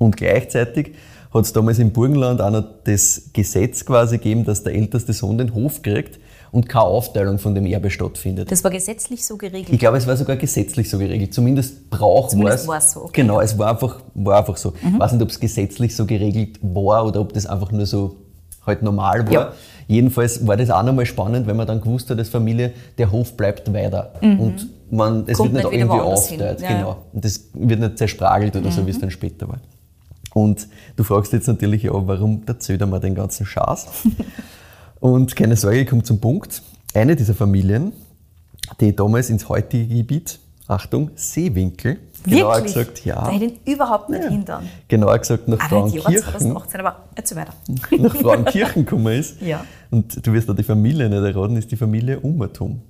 [0.00, 0.94] Und gleichzeitig
[1.32, 5.36] hat es damals im Burgenland auch noch das Gesetz quasi gegeben, dass der älteste Sohn
[5.36, 6.18] den Hof kriegt
[6.52, 8.50] und keine Aufteilung von dem Erbe stattfindet.
[8.50, 9.68] Das war gesetzlich so geregelt.
[9.70, 11.34] Ich glaube, es war sogar gesetzlich so geregelt.
[11.34, 12.92] Zumindest Brauch Zumindest war war's es.
[12.92, 13.20] so, okay.
[13.20, 14.72] Genau, es war einfach, war einfach so.
[14.82, 18.16] Ich weiß nicht, ob es gesetzlich so geregelt war oder ob das einfach nur so
[18.66, 19.32] halt normal war.
[19.32, 19.52] Ja.
[19.86, 23.36] Jedenfalls war das auch nochmal spannend, weil man dann gewusst hat, als Familie, der Hof
[23.36, 24.14] bleibt weiter.
[24.22, 26.60] Und man, es Kommt wird nicht, nicht irgendwie aufteilt.
[26.62, 26.96] Ja, genau.
[27.12, 29.58] Und das wird nicht zerspragelt oder so, wie es dann später war.
[30.34, 33.86] Und du fragst jetzt natürlich, ja, warum erzählt er mir den ganzen Schaß?
[35.00, 36.62] Und keine Sorge, ich komme zum Punkt.
[36.94, 37.92] Eine dieser Familien,
[38.80, 40.38] die damals ins heutige Gebiet,
[40.68, 42.74] Achtung, Seewinkel, genauer Wirklich?
[42.74, 44.68] gesagt, ja, Da hätte ich überhaupt nicht hindern.
[44.88, 47.54] genauer gesagt nach Jahr Frauenkirchen, 2018, aber erzähl weiter.
[47.98, 49.40] nach Frauenkirchen gekommen ist.
[49.42, 49.64] Ja.
[49.90, 52.80] Und du wirst da die Familie nicht erraten, ist die Familie Ummertum.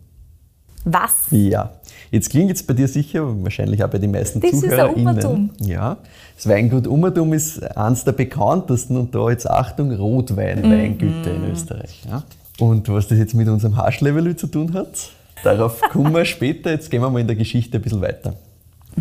[0.85, 1.13] Was?
[1.31, 1.73] Ja,
[2.11, 4.99] jetzt klingt jetzt bei dir sicher, wahrscheinlich auch bei den meisten Das ist ein ZuhörerInnen.
[5.09, 5.51] Ummertum.
[5.61, 5.99] Ja,
[6.37, 11.45] das Weingut Ummertum ist eines der bekanntesten und da jetzt Achtung, Rotwein-Weingüter Mhm.
[11.45, 12.03] in Österreich.
[12.09, 12.23] Ja.
[12.59, 15.11] Und was das jetzt mit unserem Haschlevel zu tun hat,
[15.45, 16.71] darauf kommen wir später.
[16.71, 18.35] Jetzt gehen wir mal in der Geschichte ein bisschen weiter.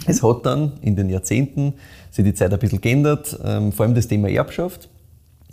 [0.06, 1.74] Es hat dann in den Jahrzehnten
[2.12, 4.88] sich die Zeit ein bisschen geändert, ähm, vor allem das Thema Erbschaft.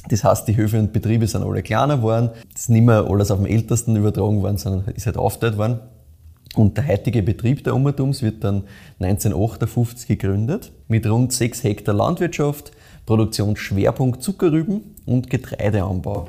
[0.09, 2.31] Das heißt, die Höfe und Betriebe sind alle kleiner geworden.
[2.55, 5.81] Es ist nicht mehr alles auf den Ältesten übertragen worden, sondern ist halt aufgeteilt worden.
[6.55, 8.65] Und der heutige Betrieb der Ummertums wird dann
[9.01, 12.73] 1958 gegründet mit rund 6 Hektar Landwirtschaft,
[13.05, 16.27] Produktionsschwerpunkt Zuckerrüben und Getreideanbau.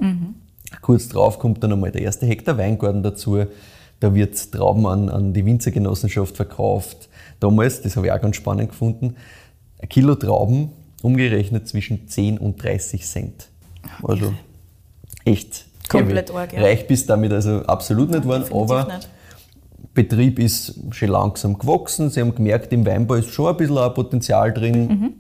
[0.82, 3.46] Kurz drauf kommt dann einmal der erste Hektar Weingarten dazu.
[4.00, 7.10] Da wird Trauben an, an die Winzergenossenschaft verkauft.
[7.40, 9.16] Damals, das habe ich auch ganz spannend gefunden,
[9.80, 13.50] ein Kilo Trauben umgerechnet zwischen 10 und 30 Cent.
[14.04, 14.34] Also
[15.24, 16.62] echt Komplett arg, ja.
[16.62, 19.10] Reich bist damit also absolut nicht geworden, aber nicht.
[19.94, 22.10] Betrieb ist schon langsam gewachsen.
[22.10, 24.88] Sie haben gemerkt, im Weinbau ist schon ein bisschen ein Potenzial drin.
[24.88, 25.14] Mhm.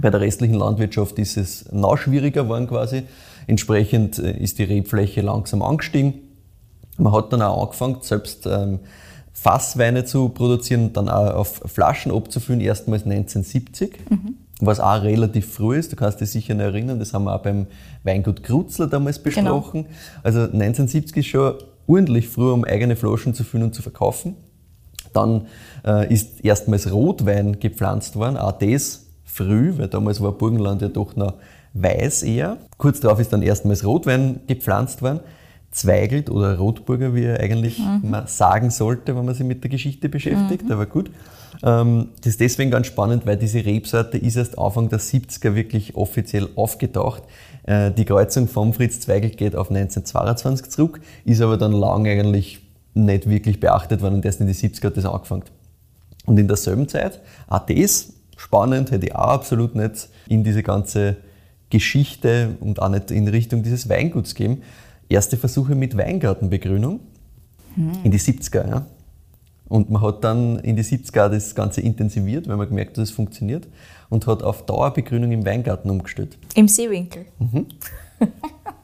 [0.00, 3.02] Bei der restlichen Landwirtschaft ist es noch schwieriger geworden quasi.
[3.46, 6.14] Entsprechend äh, ist die Rebfläche langsam angestiegen.
[6.96, 8.80] Man hat dann auch angefangen, selbst ähm,
[9.32, 13.98] Fassweine zu produzieren und dann auch auf Flaschen abzufüllen, erstmals 1970.
[14.10, 14.34] Mhm.
[14.60, 17.42] Was auch relativ früh ist, du kannst dich sicher noch erinnern, das haben wir auch
[17.42, 17.66] beim
[18.04, 19.58] Weingut Krutzler damals genau.
[19.58, 19.84] besprochen.
[19.84, 19.94] Genau.
[20.22, 21.54] Also 1970 ist schon
[21.86, 24.36] ordentlich früh, um eigene Flaschen zu füllen und zu verkaufen.
[25.12, 25.46] Dann
[25.84, 31.16] äh, ist erstmals Rotwein gepflanzt worden, auch das früh, weil damals war Burgenland ja doch
[31.16, 31.34] noch
[31.74, 32.58] weiß eher.
[32.78, 35.20] Kurz darauf ist dann erstmals Rotwein gepflanzt worden.
[35.70, 38.14] Zweigelt oder Rotburger, wie er eigentlich mhm.
[38.26, 40.72] sagen sollte, wenn man sich mit der Geschichte beschäftigt, mhm.
[40.72, 41.10] aber gut.
[41.62, 45.94] Ähm, das ist deswegen ganz spannend, weil diese Rebsorte ist erst Anfang der 70er wirklich
[45.94, 47.22] offiziell aufgetaucht.
[47.64, 52.60] Äh, die Kreuzung vom Fritz Zweigelt geht auf 1922 zurück, ist aber dann lang eigentlich
[52.94, 55.44] nicht wirklich beachtet worden und erst in die 70er hat das angefangen.
[56.26, 61.16] Und in derselben Zeit, das, spannend, hätte ich auch absolut nicht in diese ganze
[61.70, 64.62] Geschichte und auch nicht in Richtung dieses Weinguts geben.
[65.10, 67.00] Erste Versuche mit Weingartenbegrünung
[67.74, 67.92] hm.
[68.04, 68.68] in die 70er.
[68.68, 68.86] Ja.
[69.68, 73.10] Und man hat dann in die 70er das Ganze intensiviert, weil man gemerkt hat, dass
[73.10, 73.68] es funktioniert
[74.08, 76.38] und hat auf Dauerbegrünung im Weingarten umgestellt.
[76.54, 77.26] Im Seewinkel.
[77.38, 77.66] Mhm.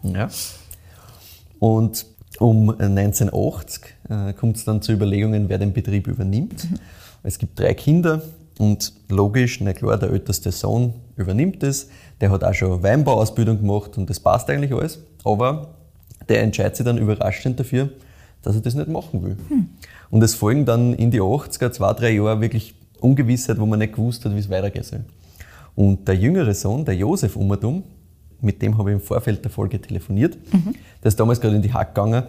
[0.14, 0.28] ja.
[1.58, 2.06] Und
[2.38, 6.70] um 1980 äh, kommt es dann zu Überlegungen, wer den Betrieb übernimmt.
[6.70, 6.78] Mhm.
[7.22, 8.22] Es gibt drei Kinder
[8.58, 11.88] und logisch, na klar, der älteste Sohn übernimmt es.
[12.20, 15.00] Der hat auch schon Weinbauausbildung gemacht und das passt eigentlich alles.
[15.24, 15.75] Aber
[16.28, 17.90] der entscheidet sich dann überraschend dafür,
[18.42, 19.36] dass er das nicht machen will.
[19.48, 19.68] Hm.
[20.10, 23.94] Und es folgen dann in die 80er, zwei, drei Jahre wirklich Ungewissheit, wo man nicht
[23.94, 25.04] gewusst hat, wie es weitergehen soll.
[25.74, 27.82] Und der jüngere Sohn, der Josef Ummertum,
[28.40, 30.74] mit dem habe ich im Vorfeld der Folge telefoniert, mhm.
[31.02, 32.24] der ist damals gerade in die Hack gegangen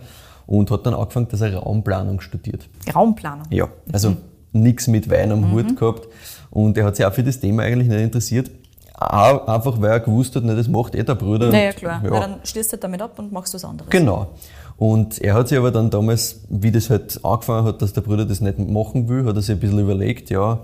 [0.45, 2.67] und hat dann angefangen, dass er Raumplanung studiert.
[2.93, 3.45] Raumplanung?
[3.50, 4.17] Ja, also mhm.
[4.54, 5.52] nichts mit Wein am mhm.
[5.52, 6.08] Hut gehabt.
[6.50, 8.50] Und er hat sich auch für das Thema eigentlich nicht interessiert.
[8.99, 11.51] Auch einfach, weil er gewusst hat, das macht eh der Bruder.
[11.51, 12.01] Naja, klar.
[12.03, 12.19] Ja.
[12.19, 13.91] dann schließt du damit ab und machst was anderes.
[13.91, 14.29] Genau.
[14.77, 18.25] Und er hat sich aber dann damals, wie das halt angefangen hat, dass der Bruder
[18.25, 20.60] das nicht machen will, hat er sich ein bisschen überlegt, ja,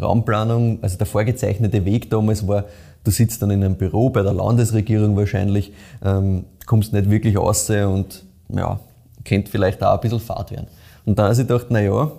[0.00, 2.64] Raumplanung, also der vorgezeichnete Weg damals war,
[3.04, 5.72] du sitzt dann in einem Büro bei der Landesregierung wahrscheinlich,
[6.04, 8.80] ähm, kommst nicht wirklich raus und ja,
[9.24, 10.66] könnte vielleicht auch ein bisschen Fahrt werden.
[11.04, 12.10] Und dann habe ich gedacht, naja,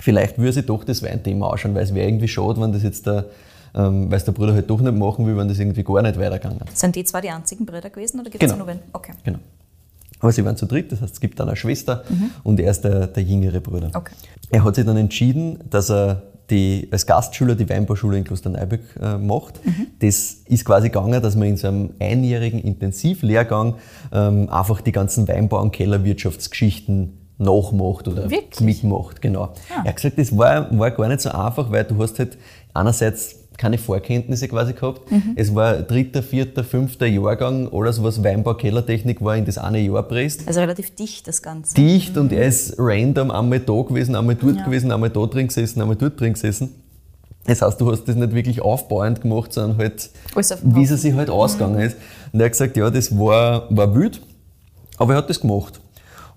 [0.00, 3.06] vielleicht würde sich doch das Weinthema anschauen, weil es wäre irgendwie schade, wenn das jetzt
[3.06, 3.26] der,
[3.74, 6.18] ähm, weil es der Bruder halt doch nicht machen will, wenn das irgendwie gar nicht
[6.18, 6.78] weitergegangen ist.
[6.78, 8.64] Sind die zwei die einzigen Brüder gewesen oder gibt es genau.
[8.64, 8.80] noch wen?
[8.92, 9.12] Okay.
[9.24, 9.38] Genau.
[10.20, 12.30] Aber sie waren zu dritt, das heißt, es gibt dann eine Schwester mhm.
[12.44, 13.90] und er ist der, der jüngere Bruder.
[13.92, 14.14] Okay.
[14.50, 19.16] Er hat sich dann entschieden, dass er die, als Gastschüler die Weinbauschule in Klosterneuburg äh,
[19.18, 19.64] macht.
[19.64, 19.86] Mhm.
[20.00, 23.76] Das ist quasi gegangen, dass man in so einem einjährigen Intensivlehrgang
[24.12, 28.60] ähm, einfach die ganzen Weinbau- und Kellerwirtschaftsgeschichten nachmacht oder Wirklich?
[28.60, 29.20] mitmacht.
[29.20, 29.42] Genau.
[29.44, 29.82] Ah.
[29.84, 32.38] Er hat gesagt, das war, war gar nicht so einfach, weil du hast halt
[32.72, 35.10] einerseits keine Vorkenntnisse quasi gehabt.
[35.10, 35.32] Mhm.
[35.36, 40.02] Es war dritter, vierter, fünfter Jahrgang, alles was Weinbau, Kellertechnik war, in das eine Jahr
[40.02, 40.46] presst.
[40.46, 41.74] Also relativ dicht das Ganze.
[41.74, 42.22] Dicht mhm.
[42.22, 44.64] und er ist random einmal da gewesen, einmal dort ja.
[44.64, 46.70] gewesen, einmal da drin gesessen, einmal dort drin gesessen.
[47.46, 50.10] Das heißt, du hast das nicht wirklich aufbauend gemacht, sondern halt,
[50.62, 51.82] wie es sich halt ausgegangen mhm.
[51.82, 51.96] ist.
[52.32, 54.20] Und er hat gesagt, ja, das war, war wild,
[54.96, 55.80] aber er hat das gemacht.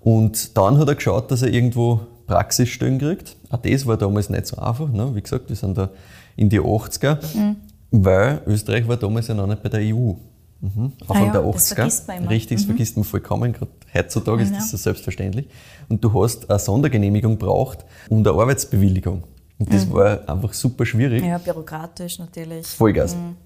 [0.00, 3.36] Und dann hat er geschaut, dass er irgendwo Praxisstellen kriegt.
[3.50, 4.88] Auch das war damals nicht so einfach.
[4.88, 5.14] Ne?
[5.14, 5.90] Wie gesagt, wir sind da
[6.38, 7.56] in die 80er, mhm.
[7.90, 10.14] weil Österreich war damals ja noch nicht bei der EU.
[10.60, 10.92] Mhm.
[11.00, 11.52] Anfang ah ja, der 80er.
[11.52, 12.30] Das vergisst man immer.
[12.30, 12.70] Richtig, das mhm.
[12.70, 13.52] vergisst man vollkommen.
[13.52, 15.48] Gerade heutzutage ist das so selbstverständlich.
[15.88, 19.24] Und du hast eine Sondergenehmigung braucht und eine Arbeitsbewilligung.
[19.58, 19.92] Und das mhm.
[19.92, 21.24] war einfach super schwierig.
[21.24, 22.66] Ja, bürokratisch natürlich.
[22.66, 23.16] Vollgas.
[23.16, 23.36] Mhm.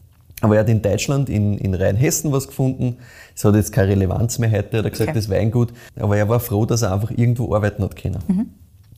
[0.42, 2.96] Aber er hat in Deutschland, in, in Rheinhessen was gefunden.
[3.34, 5.18] Es hat jetzt keine Relevanz mehr heute, hat er gesagt, okay.
[5.18, 5.72] das Weingut.
[5.98, 8.54] Aber er war froh, dass er einfach irgendwo arbeiten hat können.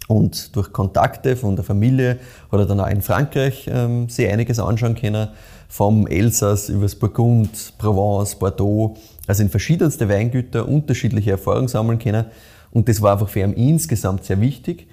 [0.07, 2.19] Und durch Kontakte von der Familie
[2.53, 5.29] hat er dann auch in Frankreich ähm, sich einiges anschauen können.
[5.69, 12.27] Vom Elsass über das Burgund, Provence, Bordeaux, also in verschiedenste Weingüter unterschiedliche Erfahrungen sammeln können.
[12.71, 14.87] Und das war einfach für ihn insgesamt sehr wichtig.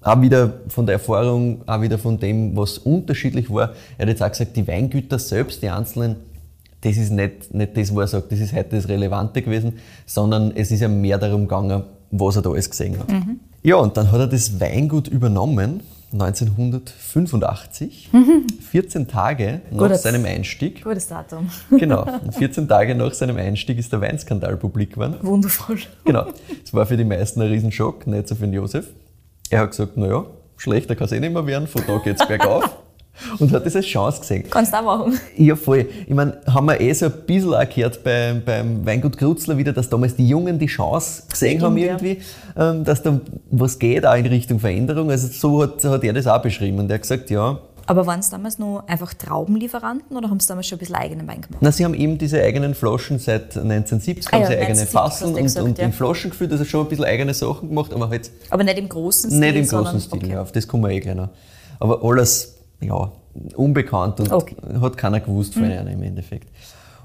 [0.00, 3.72] Auch wieder von der Erfahrung, auch wieder von dem, was unterschiedlich war.
[3.96, 6.16] Er hat jetzt auch gesagt, die Weingüter selbst, die einzelnen,
[6.80, 9.74] das ist nicht, nicht das, wo er sagt, das ist heute das Relevante gewesen,
[10.06, 13.08] sondern es ist ja mehr darum gegangen, was er da alles gesehen hat.
[13.08, 13.40] Mhm.
[13.62, 18.10] Ja, und dann hat er das Weingut übernommen, 1985,
[18.70, 20.82] 14 Tage nach Gutes, seinem Einstieg.
[20.82, 21.50] Gutes Datum.
[21.70, 22.06] Genau,
[22.38, 25.16] 14 Tage nach seinem Einstieg ist der Weinskandal publik geworden.
[25.20, 25.78] Wundervoll.
[26.04, 26.26] Genau,
[26.64, 28.86] es war für die meisten ein Riesenschock, nicht so für den Josef.
[29.50, 30.24] Er hat gesagt, naja,
[30.56, 32.64] schlechter kann es eh nicht mehr werden, von da geht es bergauf.
[33.38, 34.44] und hat das als Chance gesehen.
[34.50, 35.20] Kannst du auch machen.
[35.36, 35.86] Ja, voll.
[36.06, 39.88] Ich meine, haben wir eh so ein bisschen gehört beim, beim Weingut Krutzler wieder, dass
[39.88, 42.18] damals die Jungen die Chance gesehen Stimmt, haben irgendwie,
[42.56, 42.70] ja.
[42.70, 45.10] Ähm, dass da was geht auch in Richtung Veränderung.
[45.10, 48.20] Also so hat, hat er das auch beschrieben und er hat gesagt, ja, aber waren
[48.20, 51.62] es damals nur einfach Traubenlieferanten oder haben sie damals schon ein bisschen eigenen Wein gemacht?
[51.62, 55.34] Na, sie haben eben diese eigenen Flaschen seit 1970, ah, haben ja, sie eigene Fassen
[55.34, 55.84] und, gesagt, und ja.
[55.84, 58.30] in Flaschen gefüllt, also schon ein bisschen eigene Sachen gemacht, aber halt.
[58.50, 59.40] Aber nicht im großen Stil?
[59.40, 60.32] Nicht im großen Stil, okay.
[60.32, 61.30] ja, auf das kommen wir eh gleich noch.
[61.80, 63.12] Aber alles, ja,
[63.56, 64.56] unbekannt und okay.
[64.80, 65.86] hat keiner gewusst von mhm.
[65.88, 66.48] im Endeffekt.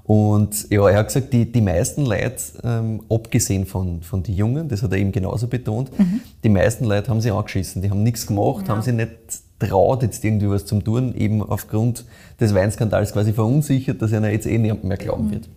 [0.05, 4.67] Und ja, er hat gesagt, die, die meisten Leute, ähm, abgesehen von, von den Jungen,
[4.67, 6.19] das hat er eben genauso betont, mhm.
[6.43, 8.73] die meisten Leute haben sich angeschissen, die haben nichts gemacht, ja.
[8.73, 9.11] haben sich nicht
[9.59, 12.03] traut, jetzt irgendwie was zu tun, eben aufgrund
[12.39, 15.47] des Weinskandals quasi verunsichert, dass er jetzt eh niemand mehr glauben wird.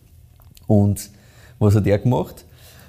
[0.68, 1.10] Und
[1.58, 2.44] was hat er gemacht?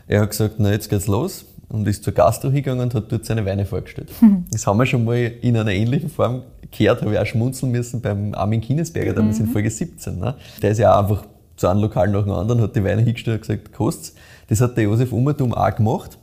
[0.07, 3.25] Er hat gesagt, na jetzt geht's los und ist zur Gastro hingegangen und hat dort
[3.25, 4.11] seine Weine vorgestellt.
[4.21, 4.45] Mhm.
[4.51, 8.01] Das haben wir schon mal in einer ähnlichen Form gehört, habe ich auch schmunzeln müssen
[8.01, 9.45] beim Armin Kinesberger, damals mhm.
[9.45, 10.19] in Folge 17.
[10.19, 10.35] Ne?
[10.61, 11.25] Der ist ja auch einfach
[11.55, 14.13] zu einem Lokal nach dem anderen, hat die Weine hingestellt und gesagt, kostet's.
[14.47, 16.17] Das hat der Josef Ummertum auch gemacht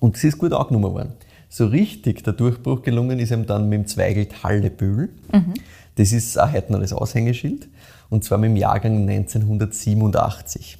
[0.00, 1.12] und das ist gut angenommen worden
[1.48, 5.10] so richtig der Durchbruch gelungen ist ihm dann mit dem Zweigelt Hallebühl.
[5.32, 5.54] Mhm.
[5.96, 7.68] Das ist auch heute noch das Aushängeschild.
[8.10, 10.78] Und zwar mit dem Jahrgang 1987.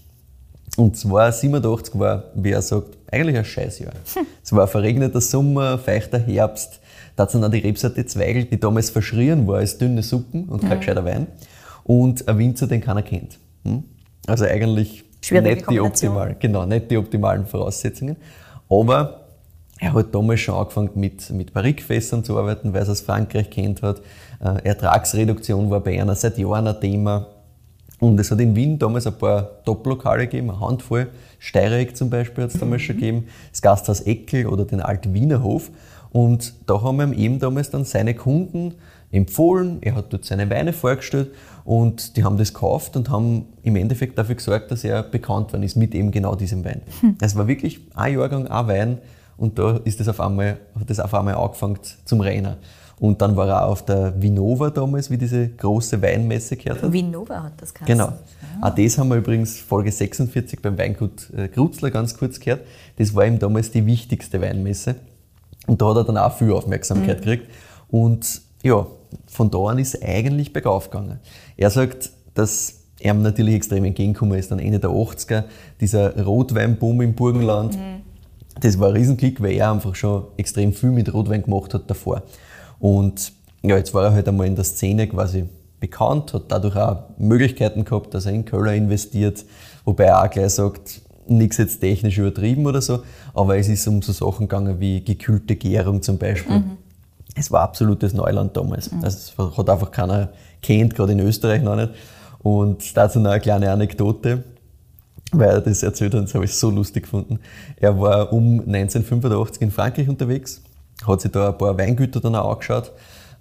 [0.77, 3.92] Und zwar 87 war, wie er sagt, eigentlich ein Scheißjahr.
[4.14, 4.27] Hm.
[4.44, 6.81] Es war ein verregneter Sommer, feuchter Herbst.
[7.18, 10.44] Da hat es dann auch die Rebsorte Zweigelt, die damals verschrien war als dünne Suppen
[10.44, 10.76] und kein ja.
[10.76, 11.26] gescheiter Wein.
[11.83, 13.40] Und ein Winzer, den keiner kennt.
[13.64, 13.83] Hm?
[14.28, 18.14] Also eigentlich nicht die, optimal, genau, nicht die optimalen Voraussetzungen.
[18.70, 19.26] Aber
[19.81, 23.50] er hat damals schon angefangen mit, mit Barrikfässern zu arbeiten, weil er es aus Frankreich
[23.50, 24.00] kennt hat.
[24.40, 27.26] Äh, Ertragsreduktion war bei einer seit Jahren ein Thema.
[27.98, 31.09] Und es hat in Wien damals ein paar Top-Lokale gegeben, eine Handvoll.
[31.40, 35.42] Steireck zum Beispiel hat es damals schon gegeben, das Gasthaus Eckel oder den Alt Wiener
[35.42, 35.72] Hof.
[36.11, 38.75] Und da haben ihm eben damals dann seine Kunden
[39.11, 41.31] empfohlen, er hat dort seine Weine vorgestellt
[41.64, 45.62] und die haben das gekauft und haben im Endeffekt dafür gesorgt, dass er bekannt worden
[45.62, 46.83] ist mit eben genau diesem Wein.
[47.01, 47.16] Hm.
[47.21, 48.99] Es war wirklich ein Jahrgang, ein Wein,
[49.38, 52.57] und da ist das auf einmal, hat das auf einmal angefangen zum Rennen.
[52.99, 56.92] Und dann war er auch auf der Vinova damals, wie diese große Weinmesse gehört hat.
[56.92, 57.97] Vinova hat das geheißen.
[57.97, 58.12] Genau.
[58.61, 58.68] Ah.
[58.68, 62.62] Auch das haben wir übrigens Folge 46 beim Weingut äh, Krutzler ganz kurz gehört.
[62.97, 64.97] Das war ihm damals die wichtigste Weinmesse.
[65.68, 67.24] Und da hat er dann auch viel Aufmerksamkeit mhm.
[67.24, 67.50] gekriegt.
[67.88, 68.87] Und ja,
[69.26, 71.20] von da an ist es eigentlich bergauf gegangen.
[71.57, 75.44] Er sagt, dass er natürlich extrem entgegengekommen ist, dann Ende der 80er,
[75.81, 77.76] dieser Rotweinboom im Burgenland.
[77.76, 78.09] Mhm
[78.61, 82.22] das war ein Riesenklick, weil er einfach schon extrem viel mit Rotwein gemacht hat davor.
[82.78, 85.44] Und ja, jetzt war er halt einmal in der Szene quasi
[85.81, 89.44] bekannt, hat dadurch auch Möglichkeiten gehabt, dass er in Köller investiert,
[89.85, 93.01] wobei er auch gleich sagt, nichts jetzt technisch übertrieben oder so,
[93.35, 96.59] aber es ist um so Sachen gegangen wie gekühlte Gärung zum Beispiel.
[96.59, 96.77] Mhm.
[97.35, 98.91] Es war absolutes Neuland damals.
[98.91, 99.05] Mhm.
[99.05, 100.31] Also es hat einfach keiner
[100.62, 101.91] kennt, gerade in Österreich noch nicht.
[102.41, 104.45] Und dazu noch eine kleine Anekdote
[105.33, 107.38] weil er das erzählt hat, das habe ich so lustig gefunden.
[107.77, 110.62] Er war um 1985 in Frankreich unterwegs,
[111.07, 112.93] hat sich da ein paar Weingüter dann auch angeschaut,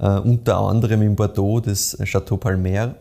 [0.02, 2.96] uh, unter anderem in Bordeaux das Chateau Palmer.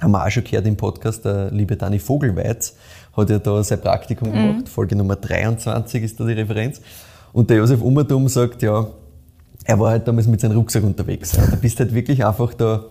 [0.00, 2.76] Haben wir auch schon gehört im Podcast, der liebe Dani Vogelweiz
[3.16, 4.32] hat ja da sein Praktikum mhm.
[4.32, 6.80] gemacht, Folge Nummer 23 ist da die Referenz.
[7.32, 8.86] Und der Josef Ummertum sagt, ja,
[9.64, 11.32] er war halt damals mit seinem Rucksack unterwegs.
[11.32, 11.46] Ja.
[11.46, 12.84] Da bist halt wirklich einfach da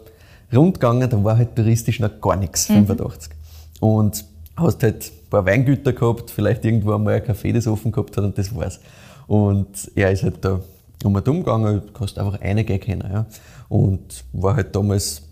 [0.53, 2.85] rundgegangen, da war halt touristisch noch gar nichts, mhm.
[2.87, 3.31] 85.
[3.79, 4.25] Und
[4.57, 8.23] hast halt ein paar Weingüter gehabt, vielleicht irgendwo einmal ein Café, das offen gehabt hat
[8.23, 8.79] und das war's.
[9.27, 10.59] Und er ist halt da
[11.03, 13.09] um und umgegangen, du kannst einfach reingehen können.
[13.11, 13.25] Ja.
[13.69, 15.23] Und war halt damals,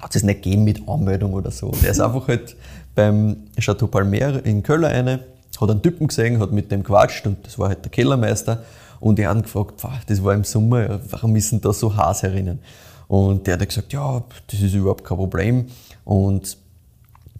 [0.00, 1.68] hat es nicht gegeben mit Anmeldung oder so.
[1.68, 2.56] Und er ist einfach halt
[2.98, 5.20] beim Chateau Palmer in Köln eine,
[5.60, 8.64] hat einen Typen gesehen, hat mit dem gequatscht und das war halt der Kellermeister.
[8.98, 12.58] Und er hat gefragt, das war im Sommer, warum ist denn da so Haas herinnen?
[13.06, 15.66] Und der hat gesagt, ja, das ist überhaupt kein Problem.
[16.04, 16.58] Und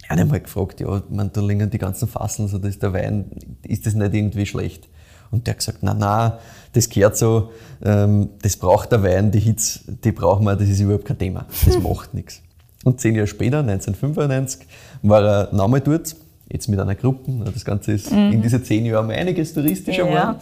[0.04, 3.24] er hat einmal gefragt, ja, man, da liegen die ganzen Fassen, so dass der Wein,
[3.64, 4.88] ist das nicht irgendwie schlecht?
[5.32, 6.38] Und der hat gesagt, na na,
[6.72, 7.50] das gehört so,
[7.84, 11.46] ähm, das braucht der Wein, die Hitze, die brauchen wir, das ist überhaupt kein Thema,
[11.66, 12.42] das macht nichts.
[12.88, 14.66] Und zehn Jahre später, 1995,
[15.02, 16.16] war er nochmal dort,
[16.50, 18.32] jetzt mit einer Gruppe, das Ganze ist mhm.
[18.32, 20.16] in diesen zehn Jahren einiges touristischer geworden.
[20.16, 20.38] Ja.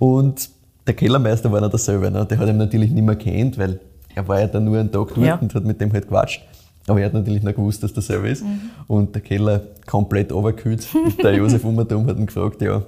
[0.00, 0.50] Und
[0.88, 2.26] der Kellermeister war noch derselbe, ne?
[2.26, 3.78] der hat ihn natürlich nicht mehr kennt, weil
[4.12, 5.36] er war ja dann nur einen Tag dort ja.
[5.36, 6.42] und hat mit dem halt gequatscht.
[6.88, 8.42] Aber er hat natürlich noch gewusst, dass das selber ist.
[8.42, 8.70] Mhm.
[8.88, 10.86] Und der Keller komplett runtergekühlt.
[11.22, 12.82] der Josef Ummertum hat ihn gefragt, ja,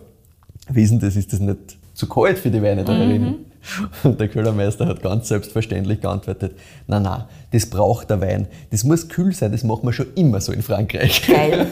[0.69, 1.15] denn das?
[1.15, 3.37] Ist das nicht zu kalt für die Weine da mhm.
[4.03, 6.53] Und der Kellermeister hat ganz selbstverständlich geantwortet,
[6.87, 8.47] na na, das braucht der Wein.
[8.71, 11.27] Das muss kühl sein, das machen wir schon immer so in Frankreich.
[11.27, 11.67] Geil.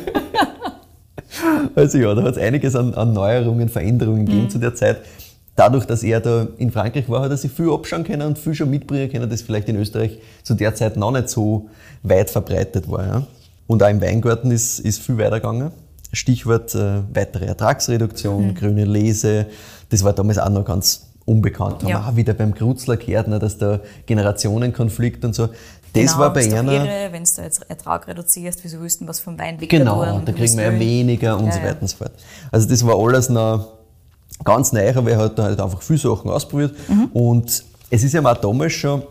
[1.75, 4.51] also ja, da hat es einiges an, an, Neuerungen, Veränderungen gegeben mhm.
[4.51, 4.99] zu der Zeit.
[5.57, 8.55] dadurch, dass er da in Frankreich war, hat er sich viel abschauen können und viel
[8.55, 11.69] schon mitbringen können, das vielleicht in Österreich zu der Zeit noch nicht so
[12.03, 13.07] weit verbreitet war.
[13.07, 13.27] Ja.
[13.67, 15.71] Und auch im Weingarten ist, ist viel weitergegangen.
[16.13, 18.55] Stichwort äh, weitere Ertragsreduktion, mhm.
[18.55, 19.47] grüne Lese,
[19.91, 21.83] das war damals auch noch ganz unbekannt.
[21.83, 21.95] Ja.
[21.97, 25.47] Haben wir auch wieder beim Krutzler gehört, ne, dass da Generationenkonflikt und so.
[25.47, 25.57] Das
[25.93, 27.13] genau, war bei einer.
[27.13, 30.79] Wenn du jetzt Ertrag reduzierst, wieso wüssten was vom Wein Genau, da kriegen wir ja
[30.79, 32.13] weniger und ja, so weiter und so fort.
[32.51, 33.75] Also das war alles noch
[34.43, 36.75] ganz neu, aber er hat halt einfach viele Sachen ausprobiert.
[36.89, 37.11] Mhm.
[37.13, 39.05] Und es ist ja auch damals schon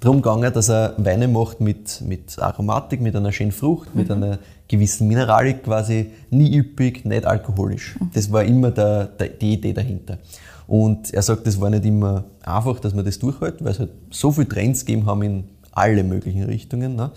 [0.00, 4.00] darum gegangen, dass er Weine macht mit, mit Aromatik, mit einer schönen Frucht, mhm.
[4.00, 4.38] mit einer
[4.68, 7.96] gewissen Mineralik quasi, nie üppig, nicht alkoholisch.
[7.98, 8.10] Mhm.
[8.14, 10.18] Das war immer der, der, die Idee dahinter.
[10.68, 13.90] Und er sagt, das war nicht immer einfach, dass man das durchhält, weil es halt
[14.10, 16.94] so viele Trends gegeben haben in alle möglichen Richtungen.
[16.94, 17.10] Ne?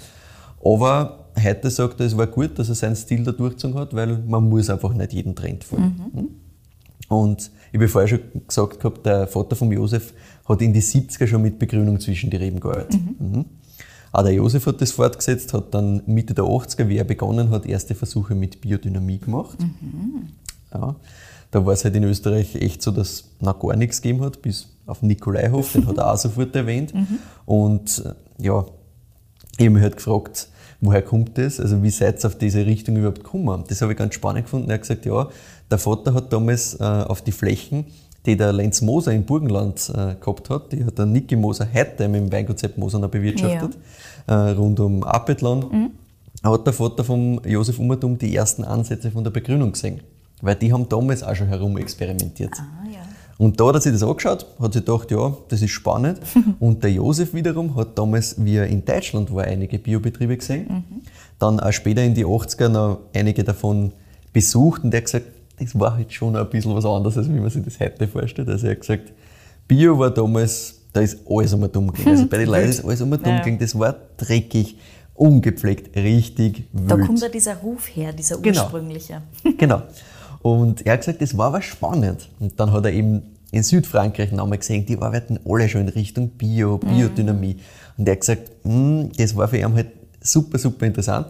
[0.63, 4.19] Aber heute sagt er, es war gut, dass er seinen Stil da durchgezogen hat, weil
[4.19, 6.11] man muss einfach nicht jeden Trend folgen.
[6.13, 6.19] Mhm.
[6.19, 6.27] Hm?
[7.09, 10.13] Und ich habe vorher schon gesagt gehabt, der Vater von Josef
[10.47, 13.01] hat in die 70er schon mit Begrünung zwischen die Reben gearbeitet.
[13.19, 13.27] Mhm.
[13.27, 13.45] Mhm.
[14.13, 17.65] Auch der Josef hat das fortgesetzt, hat dann Mitte der 80er, wie er begonnen hat,
[17.65, 19.57] erste Versuche mit Biodynamie gemacht.
[19.59, 20.29] Mhm.
[20.73, 20.95] Ja,
[21.51, 24.41] da war es halt in Österreich echt so, dass es noch gar nichts gegeben hat,
[24.41, 26.93] bis auf Nikolaihof, den hat er auch sofort erwähnt.
[26.93, 27.19] Mhm.
[27.45, 28.65] Und äh, ja,
[29.57, 30.47] ich habe mich halt gefragt,
[30.79, 31.59] woher kommt das?
[31.59, 33.63] Also wie seid ihr auf diese Richtung überhaupt gekommen?
[33.67, 34.69] Das habe ich ganz spannend gefunden.
[34.69, 35.29] Er hat gesagt, ja,
[35.69, 37.85] der Vater hat damals äh, auf die Flächen,
[38.25, 42.07] die der Lenz Moser im Burgenland äh, gehabt hat, die hat der Niki Moser heute
[42.07, 43.77] mit dem Weinkonzept Moser noch bewirtschaftet,
[44.27, 44.49] ja.
[44.49, 45.91] äh, rund um Apetlan, mhm.
[46.43, 50.01] hat der Vater von Josef Ummertum die ersten Ansätze von der Begrünung gesehen.
[50.41, 52.53] Weil die haben damals auch schon herumexperimentiert.
[52.57, 52.99] Ah, ja.
[53.37, 56.19] Und da hat sich das angeschaut, hat sich gedacht, ja, das ist spannend.
[56.59, 60.67] und der Josef wiederum hat damals, wie er in Deutschland war, einige Biobetriebe gesehen.
[60.67, 61.01] Mhm.
[61.39, 63.93] Dann auch später in die 80er noch einige davon
[64.31, 65.25] besucht und der hat gesagt,
[65.59, 68.49] das war halt schon ein bisschen was anderes, als wie man sich das heute vorstellt.
[68.49, 69.11] Also er hat gesagt,
[69.67, 72.17] Bio war damals, da ist alles um dumm gegangen.
[72.17, 73.57] Also bei den Leuten ist alles um dumm gegangen.
[73.59, 74.77] Das war dreckig,
[75.15, 76.91] ungepflegt, richtig wild.
[76.91, 78.61] Da kommt ja dieser Ruf her, dieser genau.
[78.61, 79.21] ursprüngliche.
[79.43, 79.57] Genau.
[79.57, 79.81] genau.
[80.41, 82.29] Und er hat gesagt, das war was spannend.
[82.39, 86.29] Und dann hat er eben in Südfrankreich nochmal gesehen, die arbeiten alle schon in Richtung
[86.29, 87.55] Bio, Biodynamie.
[87.55, 87.59] Mhm.
[87.97, 89.87] Und er hat gesagt, hm, das war für ihn halt
[90.21, 91.27] super, super interessant,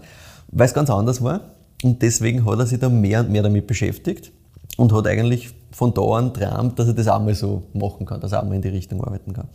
[0.50, 1.42] weil es ganz anders war.
[1.84, 4.32] Und deswegen hat er sich dann mehr und mehr damit beschäftigt
[4.78, 8.22] und hat eigentlich von da an träumt, dass er das auch mal so machen kann,
[8.22, 9.48] dass er auch mal in die Richtung arbeiten kann.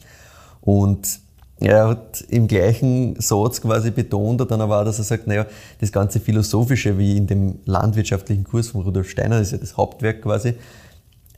[0.61, 1.21] Und
[1.59, 5.47] er hat im gleichen Satz quasi betont dann aber auch, dass er sagt, naja,
[5.81, 9.77] das ganze Philosophische, wie in dem landwirtschaftlichen Kurs von Rudolf Steiner, das ist ja das
[9.77, 10.55] Hauptwerk quasi,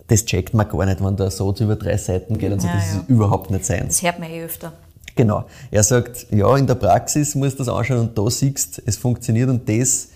[0.09, 2.75] das checkt man gar nicht, wenn der Satz über drei Seiten geht und so, ja,
[2.75, 3.01] das ja.
[3.01, 3.85] ist überhaupt nicht sein.
[3.87, 4.73] Das hört man eh öfter.
[5.15, 5.45] Genau.
[5.71, 9.49] Er sagt, ja, in der Praxis musst du das anschauen und da siehst es funktioniert
[9.49, 10.09] und das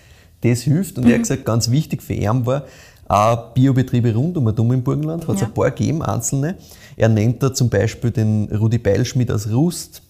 [0.43, 0.99] das hilft.
[0.99, 1.11] Und mhm.
[1.11, 1.23] er hat mhm.
[1.23, 2.65] gesagt, ganz wichtig für ihn war,
[3.09, 5.47] auch Biobetriebe rund um Dumm im Burgenland, hat es ja.
[5.47, 6.57] ein paar gegeben, einzelne.
[7.03, 10.03] Er nennt da zum Beispiel den Rudi Beilschmidt aus Rust,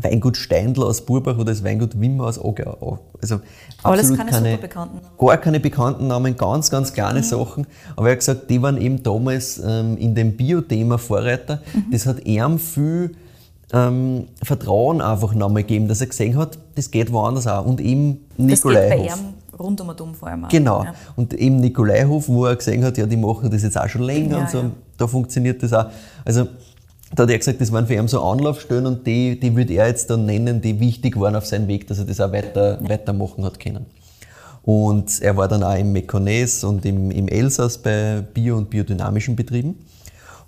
[0.00, 3.00] Weingut Steindl aus Burbach oder das Weingut Wimmer aus Ogau.
[3.20, 3.40] Also
[3.82, 5.16] Alles keine, keine bekannten Namen.
[5.18, 7.24] Gar keine bekannten Namen, ganz, ganz kleine mhm.
[7.24, 7.66] Sachen.
[7.96, 11.62] Aber er hat gesagt, die waren eben damals ähm, in dem Bio-Thema Vorreiter.
[11.74, 11.90] Mhm.
[11.90, 13.16] Das hat ihm viel
[13.72, 17.66] ähm, Vertrauen einfach nochmal gegeben, dass er gesehen hat, das geht woanders auch.
[17.66, 19.18] Und eben Nikolaihof
[19.60, 20.48] rund um den vor allem.
[20.48, 20.84] Genau.
[20.84, 20.94] Ja.
[21.16, 24.36] Und eben Nikolaihof, wo er gesehen hat, ja, die machen das jetzt auch schon länger
[24.36, 24.70] ja, und so, ja.
[24.96, 25.86] da funktioniert das auch.
[26.24, 26.46] Also
[27.14, 29.88] da hat er gesagt, das waren für ihn so Anlaufstellen und die, die würde er
[29.88, 33.44] jetzt dann nennen, die wichtig waren auf seinem Weg, dass er das auch weiter, weitermachen
[33.44, 33.86] hat können.
[34.62, 39.34] Und er war dann auch im Mekones und im, im Elsass bei bio- und biodynamischen
[39.34, 39.76] Betrieben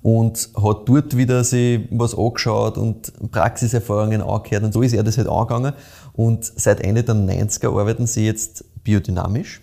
[0.02, 5.16] und hat dort wieder sich was angeschaut und Praxiserfahrungen angehört und so ist er das
[5.16, 5.72] halt angegangen.
[6.12, 9.60] Und seit Ende der 90er arbeiten sie jetzt biodynamisch.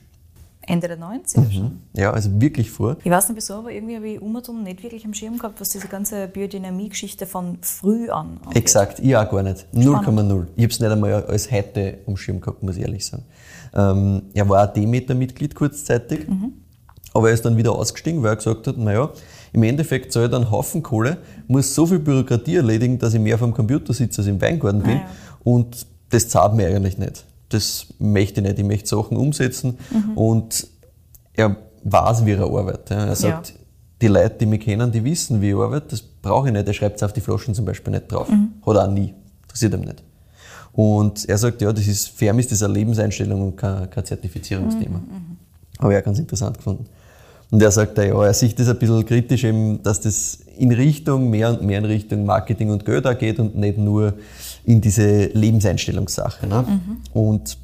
[0.70, 1.52] Ende der 90er mhm.
[1.52, 1.80] schon?
[1.94, 2.98] Ja, also wirklich vor.
[3.04, 5.70] Ich weiß nicht wieso, aber irgendwie habe ich Umatum nicht wirklich am Schirm gehabt, was
[5.70, 8.56] diese ganze Biodynamie-Geschichte von früh an angeht.
[8.56, 9.66] Exakt, ich auch gar nicht.
[9.74, 10.48] 0,0.
[10.56, 13.24] Ich habe es nicht einmal als heute am Schirm gehabt, muss ich ehrlich sagen.
[13.74, 16.54] Ähm, er war auch Demeter-Mitglied kurzzeitig, mhm.
[17.14, 19.10] aber er ist dann wieder ausgestiegen, weil er gesagt hat, naja,
[19.54, 23.40] im Endeffekt soll er dann Haufen Kohle, muss so viel Bürokratie erledigen, dass ich mehr
[23.40, 24.98] vom Computer sitze als im Weingarten bin.
[24.98, 25.10] Ah, ja.
[25.44, 30.18] Und das zahlt mir eigentlich nicht das möchte ich nicht, ich möchte Sachen umsetzen mhm.
[30.18, 30.68] und
[31.34, 32.92] er weiß, wie er arbeitet.
[32.92, 33.56] Er sagt, ja.
[34.02, 36.68] die Leute, die mich kennen, die wissen, wie ich arbeite, das brauche ich nicht.
[36.68, 38.30] Er schreibt es auf die Flaschen zum Beispiel nicht drauf.
[38.30, 38.54] Mhm.
[38.66, 39.14] Hat er auch nie.
[39.44, 40.04] Interessiert ihm nicht.
[40.74, 44.06] Und er sagt, ja, das ist, für mich ist das eine Lebenseinstellung und kein, kein
[44.06, 45.00] Zertifizierungsthema.
[45.00, 45.04] Mhm.
[45.04, 45.38] mhm.
[45.80, 46.86] Habe ich auch ganz interessant gefunden.
[47.52, 51.30] Und er sagt, ja, er sieht das ein bisschen kritisch, eben, dass das in Richtung,
[51.30, 54.14] mehr und mehr in Richtung Marketing und Geld geht und nicht nur
[54.64, 56.48] in diese Lebenseinstellungssache.
[56.48, 56.66] Ne?
[56.68, 56.98] Mhm.
[57.14, 57.58] Und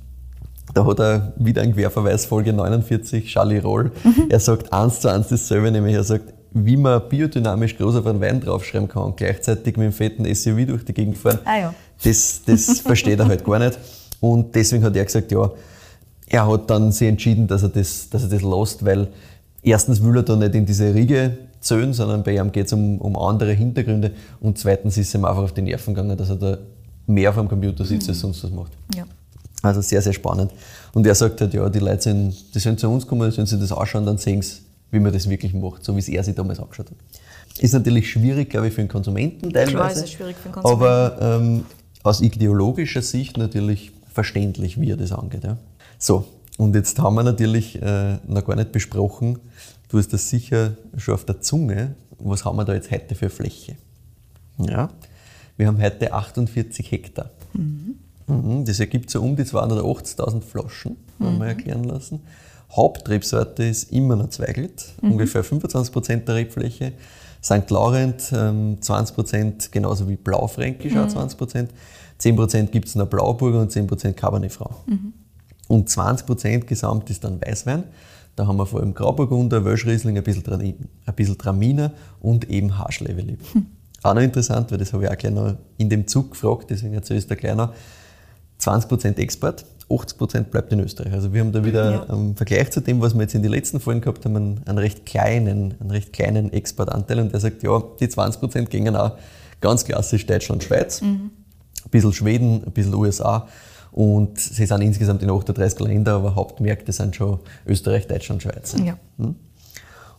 [0.73, 3.91] da hat er wieder ein Querverweis, Folge 49, Charlie Roll.
[4.03, 4.25] Mhm.
[4.29, 8.21] Er sagt eins zu eins dasselbe, nämlich er sagt, wie man biodynamisch groß auf einen
[8.21, 11.73] Wein draufschreiben kann und gleichzeitig mit dem fetten SUV durch die Gegend fahren, ah, ja.
[12.03, 13.77] das, das versteht er halt gar nicht.
[14.21, 15.51] Und deswegen hat er gesagt, ja,
[16.27, 19.09] er hat dann sich entschieden, dass er das, dass er das lässt, weil
[19.61, 22.99] erstens will er da nicht in diese Riege zählen, sondern bei ihm geht es um,
[22.99, 26.57] um andere Hintergründe und zweitens ist ihm einfach auf die Nerven gegangen, dass er da
[27.07, 28.11] mehr dem Computer sitzt, mhm.
[28.11, 28.71] als sonst was macht.
[28.95, 29.05] Ja.
[29.61, 30.51] Also sehr, sehr spannend.
[30.93, 33.47] Und er sagt halt, ja, die Leute sind, die sollen zu uns kommen, die sollen
[33.47, 34.57] sich das anschauen, dann sehen sie,
[34.91, 36.97] wie man das wirklich macht, so wie es er sich damals angeschaut hat.
[37.59, 39.75] Ist natürlich schwierig, glaube ich, für den Konsumenten teilweise.
[39.75, 40.85] Klar ist es schwierig für den Konsumenten.
[40.85, 41.65] Aber ähm,
[42.03, 45.43] aus ideologischer Sicht natürlich verständlich, wie er das angeht.
[45.43, 45.57] Ja.
[45.97, 46.25] So,
[46.57, 49.39] und jetzt haben wir natürlich äh, noch gar nicht besprochen,
[49.89, 53.29] du hast das sicher schon auf der Zunge, was haben wir da jetzt heute für
[53.29, 53.75] Fläche?
[54.57, 54.89] Ja,
[55.57, 57.29] wir haben heute 48 Hektar.
[57.53, 57.95] Mhm.
[58.27, 61.49] Mhm, das ergibt so um die 280.000 Flaschen, haben wir mhm.
[61.49, 62.21] erklären lassen.
[62.71, 65.13] Hauptrebsorte ist immer noch Zweigelt, mhm.
[65.13, 66.93] ungefähr 25% der Rebfläche.
[67.43, 67.69] St.
[67.69, 71.67] Laurent ähm, 20%, genauso wie Blaufränkisch auch 20%.
[72.19, 74.75] 10% gibt es noch Blauburger und 10% Cabernet Franc.
[74.87, 75.13] Mhm.
[75.67, 77.83] Und 20% gesamt ist dann Weißwein.
[78.35, 83.37] Da haben wir vor allem Grauburgunder, Wölschriesling, ein bisschen, ein bisschen Traminer und eben Haarschleveli.
[83.53, 83.65] Hm.
[84.05, 86.93] Auch noch interessant, weil das habe ich auch gleich noch in dem Zug gefragt, deswegen
[86.93, 87.73] erzähle ich es da gleich noch.
[88.61, 91.11] 20% Export, 80% bleibt in Österreich.
[91.11, 92.13] Also wir haben da wieder ja.
[92.13, 94.77] im Vergleich zu dem, was wir jetzt in den letzten Folgen gehabt haben, einen, einen
[94.77, 97.19] recht kleinen, einen recht kleinen Exportanteil.
[97.19, 99.17] Und der sagt, ja, die 20% gingen auch
[99.59, 101.31] ganz klassisch Deutschland, Schweiz, mhm.
[101.83, 103.47] ein bisschen Schweden, ein bisschen USA.
[103.91, 108.75] Und sie sind insgesamt in 38 Länder, aber Hauptmärkte sind schon Österreich, Deutschland, Schweiz.
[108.83, 108.99] Ja.
[109.17, 109.35] Hm?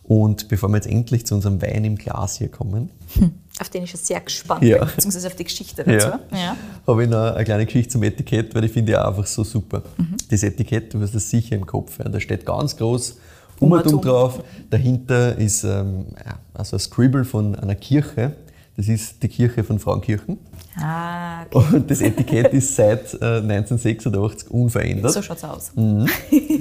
[0.03, 2.91] Und bevor wir jetzt endlich zu unserem Wein im Glas hier kommen.
[3.15, 3.33] Hm.
[3.59, 4.79] Auf den ich schon sehr gespannt ja.
[4.79, 6.09] bin, beziehungsweise auf die Geschichte dazu.
[6.09, 6.21] Ja.
[6.33, 6.57] Ja.
[6.87, 9.83] Habe ich noch eine kleine Geschichte zum Etikett, weil ich finde ja einfach so super.
[9.97, 10.17] Mhm.
[10.29, 11.99] Das Etikett, du hast das sicher im Kopf.
[11.99, 12.09] Ja.
[12.09, 13.17] Da steht ganz groß
[13.61, 14.43] Umatum drauf.
[14.71, 16.07] Dahinter ist ähm,
[16.53, 18.33] also ein Scribble von einer Kirche.
[18.77, 20.39] Das ist die Kirche von Frauenkirchen.
[20.79, 21.77] Ah, okay.
[21.77, 25.13] Und das Etikett ist seit äh, 1986 unverändert.
[25.13, 25.73] So schaut es aus.
[25.75, 26.07] Mhm,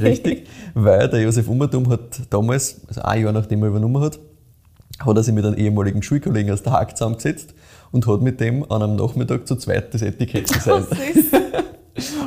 [0.01, 4.17] richtig, weil der Josef Ummertum hat damals, also ein Jahr nachdem er übernommen hat,
[4.99, 7.53] hat er sich mit einem ehemaligen Schulkollegen aus der Haag zusammengesetzt
[7.91, 10.87] und hat mit dem an einem Nachmittag zu zweit das Etikett designt.
[10.91, 10.95] Oh,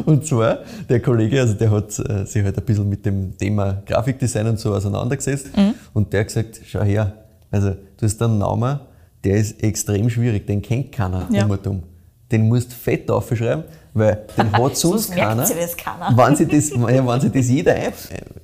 [0.10, 3.82] und zwar, der Kollege, also der hat äh, sich halt ein bisschen mit dem Thema
[3.86, 5.74] Grafikdesign und so auseinandergesetzt mhm.
[5.92, 7.12] und der hat gesagt, schau her,
[7.50, 8.80] also du hast einen Namen,
[9.24, 11.44] der ist extrem schwierig, den kennt keiner ja.
[11.46, 11.82] um
[12.30, 15.44] Den musst du fett aufschreiben, weil den hat sonst keiner.
[15.44, 16.16] Sie das keiner.
[16.16, 17.74] Wenn sich das, ja, wenn sich das jeder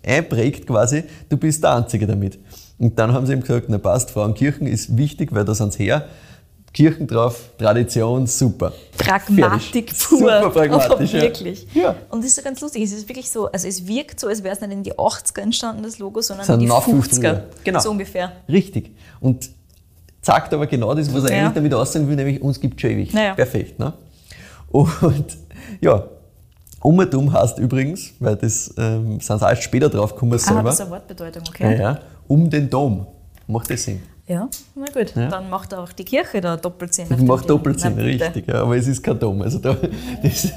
[0.03, 2.39] einprägt quasi, du bist der Einzige damit.
[2.79, 5.85] Und dann haben sie ihm gesagt, na passt, Frauenkirchen ist wichtig, weil da sind sie
[5.85, 6.07] her.
[6.73, 8.73] Kirchen drauf, Tradition, super.
[8.99, 10.09] Pragmatik Fertig.
[10.09, 10.19] pur.
[10.19, 11.15] Super pragmatisch.
[11.15, 11.69] Aber wirklich.
[11.73, 11.95] Ja.
[12.11, 12.83] Und das ist so ganz lustig.
[12.83, 15.41] Es ist wirklich so, also es wirkt so, als wäre es nicht in die 80er
[15.41, 17.43] entstanden, das Logo, sondern in die 50er.
[17.63, 17.79] Genau.
[17.79, 18.33] So ungefähr.
[18.49, 18.91] Richtig.
[19.21, 19.49] Und
[20.21, 21.43] sagt aber genau das, was er ja.
[21.43, 23.15] eigentlich damit aussagen will, nämlich uns gibt es schon ewig.
[23.15, 23.35] Naja.
[23.35, 23.79] Perfekt.
[23.79, 23.93] Ne?
[24.71, 25.37] Und
[25.81, 26.05] ja,
[26.83, 30.63] Umertum heißt übrigens, weil das ähm, sind sie erst später drauf gekommen ah, selber.
[30.65, 31.77] das ist eine Wortbedeutung, okay.
[31.77, 33.07] Ja, ja, um den Dom.
[33.47, 34.01] Macht das Sinn?
[34.27, 35.15] Ja, na gut.
[35.15, 35.29] Ja.
[35.29, 37.27] Dann macht auch die Kirche da Doppelsinn.
[37.27, 38.49] Macht Doppelsinn, richtig.
[38.49, 39.43] Ja, aber es ist kein Dom.
[39.43, 39.77] Also da,
[40.23, 40.49] das,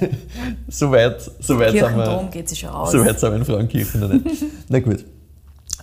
[0.70, 2.92] so weit, so weit sind wir, geht sich schon aus.
[2.92, 4.26] So weit sind wir in Frauenkirchen noch nicht.
[4.70, 5.04] na gut.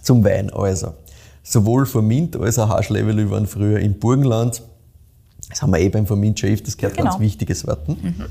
[0.00, 0.94] Zum Wein also
[1.42, 4.62] sowohl Vermint als auch Haschlevel waren früher im Burgenland.
[5.50, 7.10] Das haben wir eh beim Vermint schon das gehört, genau.
[7.10, 7.98] ganz wichtige Sorten.
[8.02, 8.24] Mhm.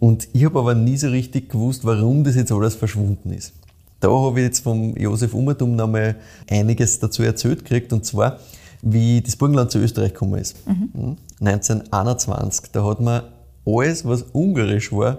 [0.00, 3.52] Und ich habe aber nie so richtig gewusst, warum das jetzt alles verschwunden ist.
[4.00, 6.16] Da habe ich jetzt vom Josef Ummertum nochmal
[6.48, 8.38] einiges dazu erzählt gekriegt, und zwar,
[8.82, 10.56] wie das Burgenland zu Österreich gekommen ist.
[10.66, 11.16] Mhm.
[11.40, 12.68] 1921, hm?
[12.72, 13.22] da hat man
[13.66, 15.18] alles, was ungarisch war,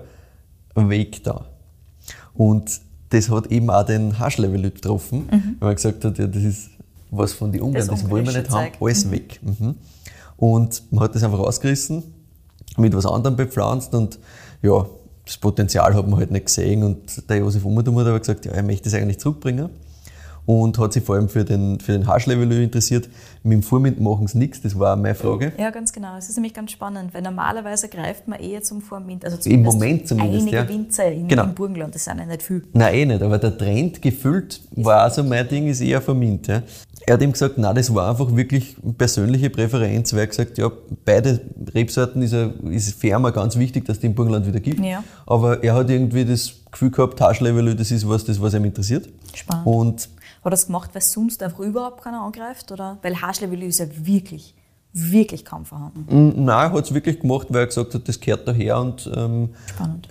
[0.75, 1.45] weg da.
[2.33, 5.55] Und das hat eben auch den Haschlevel getroffen, mhm.
[5.59, 6.69] weil man gesagt hat, ja, das ist
[7.11, 9.11] was von den Ungarn, das, das wollen wir nicht haben, alles mhm.
[9.11, 9.39] weg.
[9.43, 9.75] Mhm.
[10.37, 12.03] Und man hat das einfach rausgerissen,
[12.77, 14.17] mit was anderem bepflanzt und
[14.61, 14.85] ja,
[15.31, 18.51] das Potenzial hat man halt nicht gesehen und der Josef Ummertum hat aber gesagt, ja,
[18.51, 19.69] er möchte das eigentlich zurückbringen
[20.45, 23.07] und hat sich vor allem für den, für den Haarschlevelö interessiert.
[23.41, 25.53] Mit dem Vormint machen sie nichts, das war meine Frage.
[25.57, 26.17] Ja, ganz genau.
[26.17, 29.23] Es ist nämlich ganz spannend, weil normalerweise greift man eher zum Vormint.
[29.23, 30.41] Also Im Moment zumindest.
[30.41, 30.67] Einige ja.
[30.67, 31.43] Winzer in, genau.
[31.45, 32.65] im Burgenland, das sind ja nicht viel.
[32.73, 36.47] Nein, eh nicht, aber der Trend gefüllt war also mein Ding, ist eher Vormint.
[36.47, 36.61] Ja.
[37.07, 40.71] Er hat ihm gesagt, nein, das war einfach wirklich persönliche Präferenz, weil er gesagt ja,
[41.03, 41.41] beide
[41.73, 44.79] Rebsorten ist, er, ist für ihn ganz wichtig, dass es die im Burgenland wieder gibt.
[44.79, 45.03] Ja.
[45.25, 49.09] Aber er hat irgendwie das Gefühl gehabt, Taschlevel, das ist was, das, was ihm interessiert.
[49.33, 49.65] Spannend.
[49.65, 50.09] Und
[50.41, 52.71] hat er das gemacht, weil sonst einfach überhaupt keiner angreift?
[52.71, 52.97] Oder?
[53.01, 54.55] Weil Haschlevel ist ja wirklich,
[54.93, 56.43] wirklich kaum vorhanden.
[56.43, 59.49] Nein, er hat es wirklich gemacht, weil er gesagt hat, das gehört daher und ähm,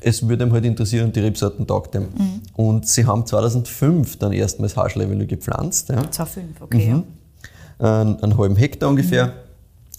[0.01, 2.09] es würde ihm halt interessieren, die Rebsorten taugt ihm.
[2.16, 2.41] Mhm.
[2.55, 5.91] Und sie haben 2005 dann erstmals Haschlevel gepflanzt.
[5.91, 6.11] Ja.
[6.11, 6.95] 2005, okay.
[6.95, 7.05] Mhm.
[7.78, 9.26] einen, einen halben Hektar ungefähr.
[9.26, 9.33] Mhm.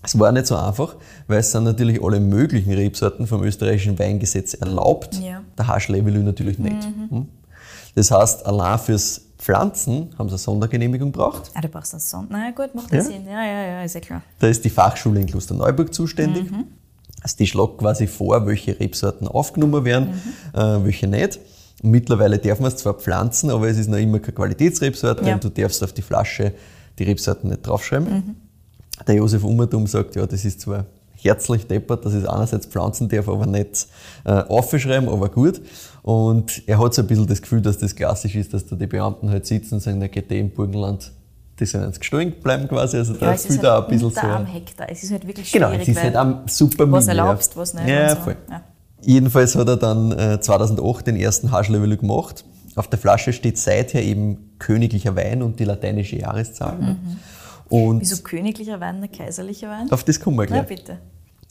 [0.04, 0.96] Es war nicht so einfach,
[1.28, 5.20] weil es sind natürlich alle möglichen Rebsorten vom österreichischen Weingesetz erlaubt.
[5.22, 5.42] Ja.
[5.58, 6.76] Der Haschlevelü natürlich nicht.
[6.76, 7.10] Mhm.
[7.18, 7.28] Hm?
[7.94, 11.50] Das heißt, allein fürs Pflanzen haben sie eine Sondergenehmigung gebraucht.
[11.56, 12.56] Ah, du brauchst eine Sondergenehmigung.
[12.58, 13.02] Na gut, macht ja.
[13.02, 13.26] Sinn.
[13.26, 14.22] Ja, ja, ja, ist ja klar.
[14.38, 16.52] Da ist die Fachschule in Klosterneuburg zuständig.
[16.52, 16.66] Mhm.
[17.24, 20.10] Also die schlägt quasi vor, welche Rebsorten aufgenommen werden,
[20.54, 20.60] mhm.
[20.60, 21.40] äh, welche nicht.
[21.82, 25.34] Mittlerweile darf man es zwar pflanzen, aber es ist noch immer keine Qualitätsrebsorte ja.
[25.34, 26.54] und du darfst auf die Flasche
[27.00, 28.14] die Rebsorten nicht draufschreiben.
[28.14, 28.36] Mhm.
[29.08, 30.86] Der Josef Ummertum sagt, ja, das ist zwar
[31.24, 33.88] herzlich deppert, ich es einerseits pflanzen darf, aber nicht
[34.26, 35.62] äh, aufschreiben, aber gut.
[36.02, 38.88] Und er hat so ein bisschen das Gefühl, dass das klassisch ist, dass da die
[38.88, 41.12] Beamten halt sitzen und sagen, na geht im Burgenland,
[41.60, 42.98] die sollen jetzt gestohlen bleiben quasi.
[42.98, 44.22] Also da ja, ist halt ein bisschen so.
[44.22, 44.88] am Hektar.
[44.90, 45.70] Es ist halt wirklich schwierig.
[45.70, 47.88] Genau, es ist halt am super Was erlaubst, was nicht.
[47.88, 48.22] Ja, so.
[48.22, 48.38] voll.
[48.50, 48.64] Ja.
[49.04, 52.46] Jedenfalls hat er dann äh, 2008 den ersten Haschlevel gemacht.
[52.76, 56.78] Auf der Flasche steht seither eben königlicher Wein und die lateinische Jahreszahl.
[56.78, 56.98] Mhm.
[57.72, 59.90] Und Wieso königlicher Wein, kaiserlicher Wein?
[59.92, 60.60] Auf das kommen wir gleich.
[60.60, 60.98] Ja, bitte.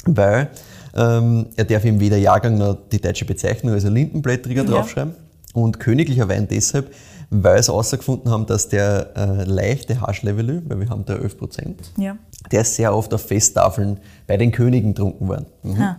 [0.05, 0.51] Weil
[0.95, 4.71] ähm, er darf im weder Jahrgang noch die deutsche Bezeichnung, also Lindenblättriger, ja.
[4.71, 5.15] draufschreiben.
[5.55, 6.93] Und königlicher Wein deshalb,
[7.31, 11.91] weil sie herausgefunden haben, dass der äh, leichte Haschlevelü, weil wir haben da 11 Prozent,
[11.97, 12.17] ja.
[12.53, 15.47] der ist sehr oft auf Festtafeln bei den Königen getrunken worden.
[15.63, 15.97] Mhm.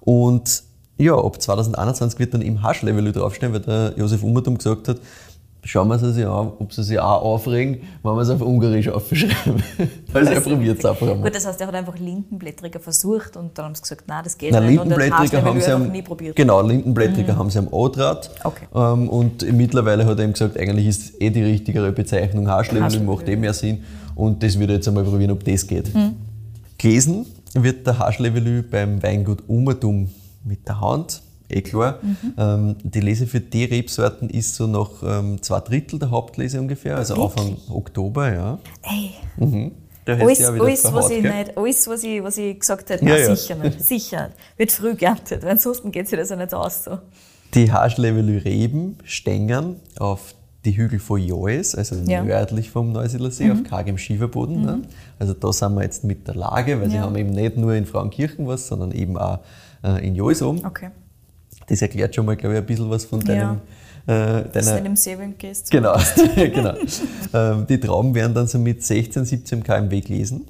[0.00, 0.64] Und
[0.98, 4.98] ja, ab 2021 wird dann im Haschlevelü draufstehen, weil der Josef Ummertum gesagt hat,
[5.64, 8.88] schauen wir es sich an, ob sie sich auch aufregen, wenn wir es auf Ungarisch
[8.88, 9.62] aufschreiben.
[10.12, 11.24] also er probiert es einfach einmal.
[11.24, 14.36] Gut, das heißt, er hat einfach Lindenblättriger versucht und dann haben sie gesagt, nein, das
[14.36, 14.78] geht nein, nicht.
[14.78, 16.36] Lindenblättriger haben sie am, nie probiert.
[16.36, 17.38] Genau, Lindenblättriger mhm.
[17.38, 18.30] haben sie am Odrat.
[18.44, 18.66] Okay.
[18.74, 23.28] Ähm, und mittlerweile hat er ihm gesagt, eigentlich ist eh die richtigere Bezeichnung Haarschlemmel, macht
[23.28, 23.84] eh mehr Sinn.
[24.14, 25.94] Und das würde jetzt einmal probieren, ob das geht.
[25.94, 26.16] Mhm.
[26.78, 30.10] Gelesen wird der Haschlevelü beim Weingut Umertum
[30.44, 31.98] mit der Hand eh klar.
[32.02, 32.34] Mhm.
[32.36, 36.96] Ähm, die Lese für die Rebsorten ist so noch ähm, zwei Drittel der Hauptlese ungefähr,
[36.96, 37.46] also Wirklich?
[37.46, 38.58] Anfang Oktober, ja.
[38.82, 39.10] Ey.
[39.36, 39.72] Mhm.
[40.06, 43.34] Alles, alles, was ich nicht, alles, was ich, was ich gesagt hätte, ja, ja.
[43.34, 43.80] sicher nicht.
[43.80, 44.30] Sicher.
[44.58, 46.84] Wird früh geerntet, weil ansonsten geht sich das ja nicht aus.
[46.84, 46.98] So.
[47.54, 50.34] Die Haarschlevelü Reben stängern auf
[50.64, 52.22] die Hügel von Joes, also ja.
[52.22, 53.52] nördlich vom Neusiedler See, mhm.
[53.52, 54.62] auf kargem Schieferboden.
[54.62, 54.72] Ne?
[54.72, 54.80] Mhm.
[54.80, 54.88] Ne?
[55.18, 56.90] Also da sind wir jetzt mit der Lage, weil ja.
[56.90, 59.40] sie haben eben nicht nur in Frauenkirchen was, sondern eben auch
[59.82, 60.64] äh, in Joes oben.
[60.64, 60.90] Okay.
[61.66, 63.40] Das erklärt schon mal, glaube ich, ein bisschen was von deinem.
[63.40, 63.60] Ja.
[64.06, 65.70] Äh, deiner, deinem Seewim gehst.
[65.70, 65.96] Genau,
[66.36, 66.74] genau.
[67.32, 70.46] Ähm, die Trauben werden dann so mit 16, 17 kmw gelesen.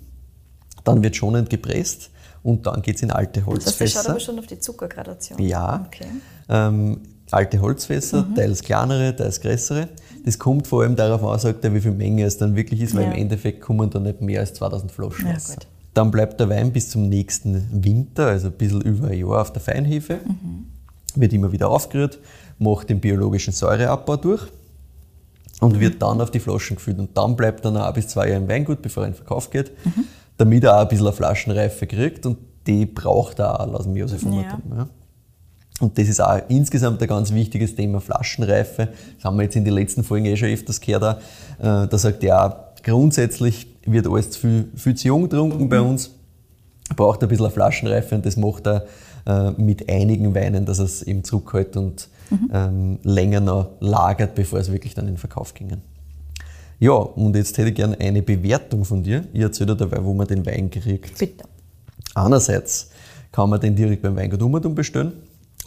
[0.82, 2.10] Dann wird schonend gepresst
[2.42, 3.84] und dann geht es in alte Holzfässer.
[3.84, 5.38] Das schaut aber schon auf die Zuckergradation.
[5.40, 5.86] Ja.
[5.86, 6.06] Okay.
[6.48, 7.00] Ähm,
[7.30, 8.34] alte Holzfässer, mhm.
[8.34, 9.88] teils kleinere, teils größere.
[10.24, 12.94] Das kommt vor allem darauf an, sagt er, wie viel Menge es dann wirklich ist,
[12.94, 13.12] weil ja.
[13.12, 15.36] im Endeffekt kommen dann nicht mehr als 2000 Flaschen ja.
[15.94, 19.52] Dann bleibt der Wein bis zum nächsten Winter, also ein bisschen über ein Jahr auf
[19.52, 20.18] der Feinhefe.
[20.24, 20.73] Mhm
[21.14, 22.18] wird immer wieder aufgerührt,
[22.58, 24.42] macht den biologischen Säureabbau durch
[25.60, 26.98] und wird dann auf die Flaschen gefüllt.
[26.98, 29.50] Und dann bleibt dann ein bis zwei Jahre im Weingut, bevor er in den Verkauf
[29.50, 30.04] geht, mhm.
[30.36, 34.22] damit er auch ein bisschen eine Flaschenreife kriegt und die braucht er auch laut Josef
[34.22, 34.42] ja.
[34.76, 34.88] ja.
[35.80, 38.88] Und das ist auch insgesamt ein ganz wichtiges Thema, Flaschenreife.
[39.16, 41.02] Das haben wir jetzt in den letzten Folgen eh schon öfters gehört.
[41.02, 41.84] Auch.
[41.84, 45.90] Äh, da sagt er auch, grundsätzlich wird alles viel, viel zu jung getrunken bei mhm.
[45.90, 46.10] uns.
[46.96, 48.86] Braucht ein bisschen eine Flaschenreife und das macht er
[49.26, 52.50] äh, mit einigen Weinen, dass es eben zurückhält und mhm.
[52.52, 55.76] ähm, länger noch lagert, bevor es wirklich dann in den Verkauf ging.
[56.80, 59.24] Ja, und jetzt hätte ich gerne eine Bewertung von dir.
[59.32, 61.18] Ich erzähle dir dabei, wo man den Wein kriegt.
[61.18, 61.44] Bitte.
[62.14, 62.90] Einerseits
[63.32, 65.12] kann man den direkt beim Weingut Ummertum bestellen.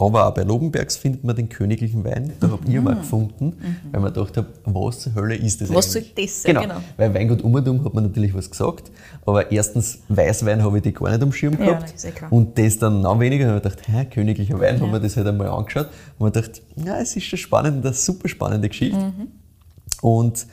[0.00, 2.32] Aber auch bei Lobenbergs findet man den königlichen Wein.
[2.38, 2.52] Da mhm.
[2.52, 3.76] habe ich mal gefunden, mhm.
[3.90, 6.12] weil man gedacht habe, was zur Hölle ist das was eigentlich?
[6.14, 6.54] Was soll das sein?
[6.54, 6.62] Genau.
[6.62, 6.80] genau.
[6.96, 8.92] Weil Weingut Ummertum hat man natürlich was gesagt.
[9.26, 11.94] Aber erstens, Weißwein habe ich die gar nicht am Schirm gehabt.
[12.02, 12.32] Ja, klar.
[12.32, 13.46] Und das dann noch weniger.
[13.46, 14.82] Da habe ich gedacht, hä, königlicher Wein, ja.
[14.82, 15.88] haben wir das halt einmal angeschaut.
[16.18, 18.96] Und man gedacht, ja, es ist schon spannend, eine super spannende Geschichte.
[18.96, 19.28] Mhm.
[20.00, 20.46] Und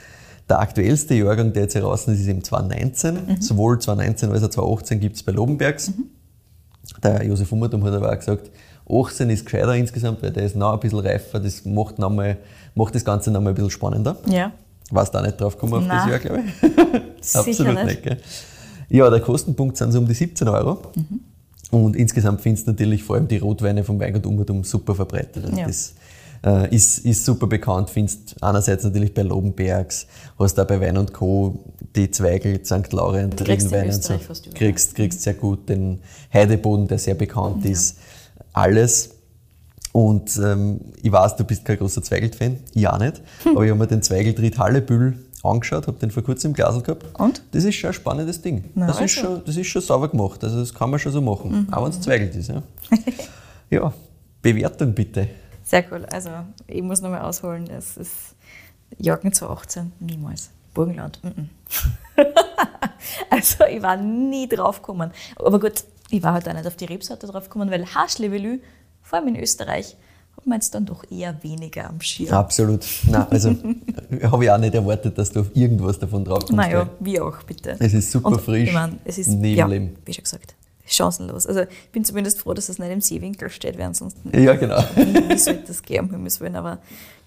[0.49, 3.13] der aktuellste Jahrgang, der jetzt heraus ist, ist eben 2019.
[3.13, 3.41] Mhm.
[3.41, 5.89] Sowohl 2019 als auch 2018 gibt es bei Lobenbergs.
[5.89, 6.05] Mhm.
[7.03, 8.51] Der Josef Ummertum hat aber auch gesagt,
[8.89, 11.39] 18 ist gescheiter insgesamt, weil der ist noch ein bisschen reifer.
[11.39, 12.38] Das macht, noch mal,
[12.75, 14.17] macht das Ganze noch mal ein bisschen spannender.
[14.27, 14.51] Ja.
[14.91, 17.36] Warst du auch nicht drauf gekommen auf das Jahr, glaube ich?
[17.36, 18.05] Absolut nicht.
[18.05, 18.17] nicht
[18.89, 20.79] ja, der Kostenpunkt sind so um die 17 Euro.
[20.95, 21.21] Mhm.
[21.71, 25.45] Und insgesamt findest du natürlich vor allem die Rotweine vom Weingut Ummertum super verbreitet.
[25.45, 25.67] Also ja.
[25.67, 25.95] Das
[26.45, 27.89] äh, ist, ist super bekannt.
[27.89, 30.07] Findest einerseits natürlich bei Lobenbergs,
[30.38, 31.65] hast auch bei Wein und Co.
[31.95, 32.93] die Zweigel, St.
[32.93, 34.13] Laurent, Regenwein und so.
[34.53, 35.99] Kriegst, kriegst sehr gut den
[36.31, 37.71] Heideboden, der sehr bekannt ja.
[37.71, 37.97] ist
[38.55, 39.11] alles.
[39.91, 43.21] Und ähm, ich weiß, du bist kein großer Zweigelt-Fan, ich auch nicht.
[43.45, 47.05] Aber ich habe mir den Zweigeltritt Hallebüll angeschaut, habe den vor kurzem im Glasl gehabt.
[47.17, 47.41] Und?
[47.51, 48.65] Das ist schon ein spannendes Ding.
[48.73, 49.05] Na, das, also.
[49.05, 50.43] ist schon, das ist schon sauber gemacht.
[50.43, 51.67] Also das kann man schon so machen.
[51.67, 51.73] Mhm.
[51.73, 52.49] Auch wenn es Zweigelt ist.
[52.49, 52.63] Ja.
[53.69, 53.93] ja,
[54.41, 55.29] Bewertung bitte.
[55.63, 56.05] Sehr cool.
[56.11, 56.29] Also
[56.67, 57.69] ich muss nochmal ausholen.
[57.69, 58.35] Es ist
[58.97, 60.49] Jagen zu 18, niemals.
[60.73, 61.19] Burgenland.
[61.23, 61.47] Mm -mm.
[63.29, 65.11] Also ich war nie drauf gekommen.
[65.37, 68.59] Aber gut, ich war halt auch nicht auf die Rebsorte drauf gekommen, weil Haschlevelü,
[69.01, 69.95] vor allem in Österreich,
[70.37, 72.33] hat man jetzt dann doch eher weniger am Schirm.
[72.33, 72.85] Absolut.
[73.09, 73.49] Nein, also
[74.23, 76.53] habe ich auch nicht erwartet, dass du auf irgendwas davon drauf kommst.
[76.53, 77.77] Naja, wie auch, bitte.
[77.79, 78.69] Es ist super Und frisch.
[78.69, 81.47] Ich mein, es ist, neben ja, wie schon gesagt, chancenlos.
[81.47, 84.83] Also ich bin zumindest froh, dass es nicht im Seewinkel steht, weil ansonsten Ja, genau.
[84.95, 86.55] wie, sollte das gehen, Himmels Willen.
[86.55, 86.79] Aber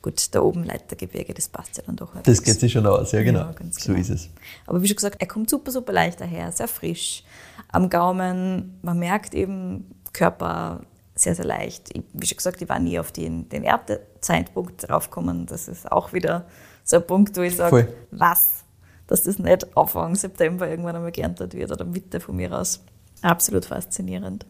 [0.02, 2.08] gut, da oben Leitergebirge, das passt ja dann doch.
[2.08, 2.42] Das halbwegs.
[2.42, 3.40] geht sich schon aus, ja genau.
[3.40, 4.00] Ja, ganz so genau.
[4.00, 4.28] ist es.
[4.66, 7.24] Aber wie schon gesagt, er kommt super, super leicht daher, sehr frisch.
[7.70, 10.80] Am Gaumen, man merkt eben, Körper
[11.14, 11.90] sehr, sehr leicht.
[11.96, 15.46] Ich, wie schon gesagt, ich war nie auf den, den Erntezeitpunkt draufgekommen.
[15.46, 16.46] Das ist auch wieder
[16.84, 18.64] so ein Punkt, wo ich sage, was,
[19.06, 22.80] dass das nicht Anfang September irgendwann einmal geerntet wird oder Mitte von mir aus.
[23.22, 24.46] Absolut faszinierend.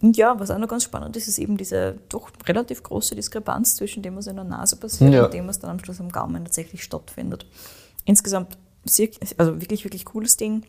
[0.00, 3.76] Und ja, was auch noch ganz spannend ist, ist eben diese doch relativ große Diskrepanz
[3.76, 5.24] zwischen dem, was in der Nase passiert Ja.
[5.24, 7.46] und dem, was dann am Schluss am Gaumen tatsächlich stattfindet.
[8.04, 8.58] Insgesamt
[9.38, 10.64] also wirklich, wirklich cooles Ding.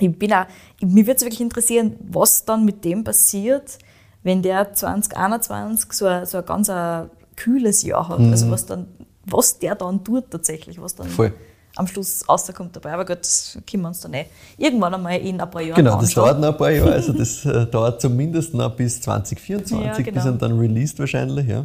[0.00, 0.46] Ich bin auch,
[0.80, 3.78] mir würde es wirklich interessieren, was dann mit dem passiert,
[4.22, 8.20] wenn der 2021 so ein, so ein ganz ein kühles Jahr hat.
[8.20, 8.86] Also was dann,
[9.24, 11.32] was der dann tut tatsächlich, was dann Voll.
[11.76, 12.92] am Schluss rauskommt dabei.
[12.92, 14.26] Aber gut, das können wir uns dann eh
[14.56, 16.92] irgendwann einmal in ein paar Jahren Genau, das dauert noch ein paar Jahre.
[16.92, 20.12] Also das äh, dauert zumindest noch bis 2024, Ja, genau.
[20.12, 21.46] bis er dann released wahrscheinlich.
[21.46, 21.64] Ja.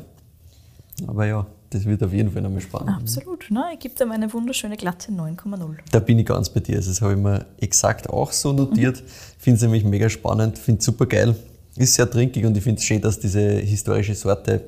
[1.08, 2.98] Aber ja, das wird auf jeden Fall nochmal spannend.
[3.02, 3.46] Absolut.
[3.50, 5.78] Nein, ich gebe ihm eine wunderschöne glatte 9,0.
[5.92, 6.78] Da bin ich ganz bei dir.
[6.78, 9.04] Also das habe ich mir exakt auch so notiert.
[9.38, 11.36] Finde es nämlich mega spannend, finde es super geil.
[11.76, 14.64] Ist sehr trinkig und ich finde es schön, dass diese historische Sorte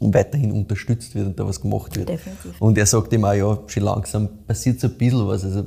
[0.00, 2.08] weiterhin unterstützt wird und da was gemacht wird.
[2.08, 2.60] Definitiv.
[2.60, 5.44] Und er sagt ihm auch, ja, schon langsam passiert so ein bisschen was.
[5.44, 5.66] Also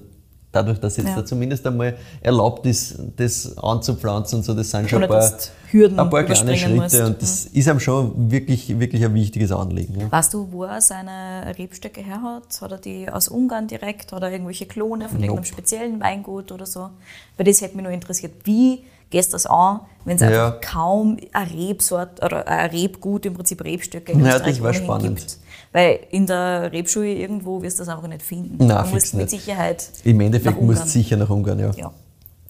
[0.53, 1.15] dadurch, dass jetzt Ja.
[1.17, 5.29] da zumindest einmal erlaubt ist, das anzupflanzen und so, das sind schon ein paar,
[5.71, 6.99] Hürden ein paar kleine Schritte musst.
[7.01, 9.99] und das ist ihm schon wirklich, wirklich ein wichtiges Anliegen.
[9.99, 10.11] Ja.
[10.11, 12.61] Weißt du, wo er seine Rebstöcke her hat?
[12.61, 15.47] Hat er die aus Ungarn direkt oder irgendwelche Klone von irgendeinem Nope.
[15.47, 16.89] speziellen Weingut oder so?
[17.35, 18.33] Weil das hätte mich nur interessiert.
[18.45, 20.27] Wie gehst du das an, wenn es Ja.
[20.47, 25.17] einfach kaum eine Rebsort oder ein Rebgut, im Prinzip Rebstöcke in Ja, Österreich das spannend.
[25.19, 25.37] gibt?
[25.73, 28.65] Weil in der Rebschule irgendwo wirst du das einfach nicht finden.
[28.65, 29.29] Nein, du musst mit.
[29.29, 30.87] Sicherheit Im Endeffekt nach muss Ungarn.
[30.87, 31.71] es sicher nach Ungarn, ja.
[31.75, 31.91] Ja.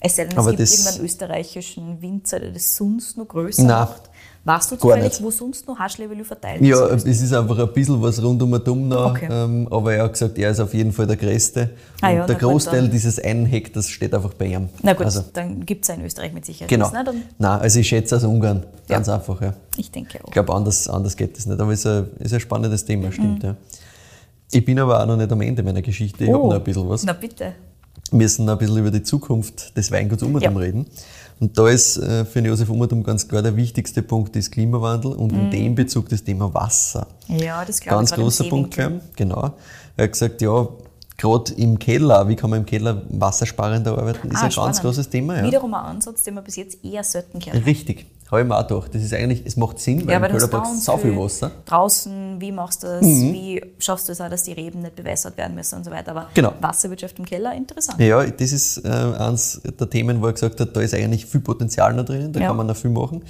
[0.01, 3.87] Es sei denn, es Aber gibt irgendeinen österreichischen Winzer, der das sonst noch größer Nein,
[3.87, 4.09] macht.
[4.45, 7.07] Weißt du zufällig, wo sonst noch Haschlevelü verteilt Ja, ist?
[7.07, 9.29] es ist einfach ein bisschen was rund um und um noch, Okay.
[9.31, 11.69] ähm, aber er hat gesagt, er ist auf jeden Fall der Größte.
[12.01, 14.67] Ah ja, der Großteil dieses einen Hektars steht einfach bei ihm.
[14.81, 16.67] Na gut, Also, dann gibt es ja in Österreich mit Sicherheit.
[16.69, 16.91] genau.
[16.91, 17.05] ne?
[17.37, 18.95] Nein, also ich schätze aus Ungarn, Ja.
[18.97, 19.41] ganz einfach.
[19.41, 19.53] Ja.
[19.77, 20.27] ich denke auch.
[20.27, 23.07] Ich glaube, anders, anders geht es nicht, aber es ist ein, ist ein spannendes Thema,
[23.07, 23.11] Mhm.
[23.13, 23.43] stimmt.
[23.43, 23.55] Ja.
[24.51, 26.89] Ich bin aber auch noch nicht am Ende meiner Geschichte, ich habe noch ein bisschen
[26.89, 27.03] was.
[27.03, 27.05] Oh.
[27.07, 27.53] Na bitte.
[28.11, 30.59] Wir müssen noch ein bisschen über die Zukunft des Weinguts Ummertum Ja.
[30.59, 30.85] reden.
[31.39, 35.13] Und da ist äh, für den Josef Ummertum ganz klar der wichtigste Punkt ist Klimawandel
[35.13, 37.07] und in dem Bezug das Thema Wasser.
[37.27, 38.17] Ja, das glaube Ganz ich.
[38.17, 39.53] im großer Punkt ihn, genau.
[39.97, 40.67] Er hat gesagt, ja,
[41.17, 44.81] gerade im Keller, wie kann man im Keller wassersparender arbeiten, ist Ah, ein ganz spannend.
[44.81, 45.37] großes Thema.
[45.37, 45.43] Ja.
[45.43, 47.65] Wiederum ein Ansatz, den man bis jetzt eher selten kennt.
[47.65, 48.93] Richtig, habe ich mir auch gedacht.
[48.93, 51.51] Das ist eigentlich, es macht Sinn, weil Ja, im dauernd so viel Wasser.
[51.65, 53.01] Draußen, wie machst du das?
[53.03, 56.11] Wie schaffst du es auch, dass die Reben nicht bewässert werden müssen und so weiter.
[56.11, 56.53] Aber Genau.
[56.59, 57.99] Wasserwirtschaft im Keller, interessant.
[57.99, 61.41] Ja, das ist äh, eines der Themen, wo er gesagt hat, da ist eigentlich viel
[61.41, 62.47] Potenzial noch drin, da Ja.
[62.47, 63.23] kann man noch viel machen.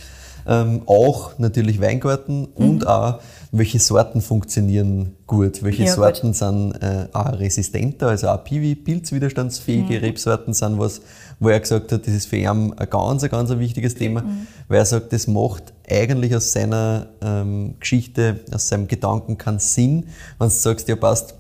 [0.46, 2.48] Ähm, auch natürlich Weingarten Mhm.
[2.70, 3.20] und auch,
[3.56, 9.94] welche Sorten funktionieren gut, welche Ja, Sorten sind äh, auch resistenter, also auch Piwi, pilzwiderstandsfähige
[10.00, 10.04] Mhm.
[10.06, 11.02] Rebsorten sind was,
[11.40, 14.22] wo er gesagt hat, das ist für ihn ein ganz, ein ganz ein wichtiges Thema,
[14.22, 14.48] Mhm.
[14.68, 20.06] weil er sagt, das macht eigentlich aus seiner ähm, Geschichte, aus seinem Gedanken keinen Sinn,
[20.40, 21.36] wenn du sagst, ja passt,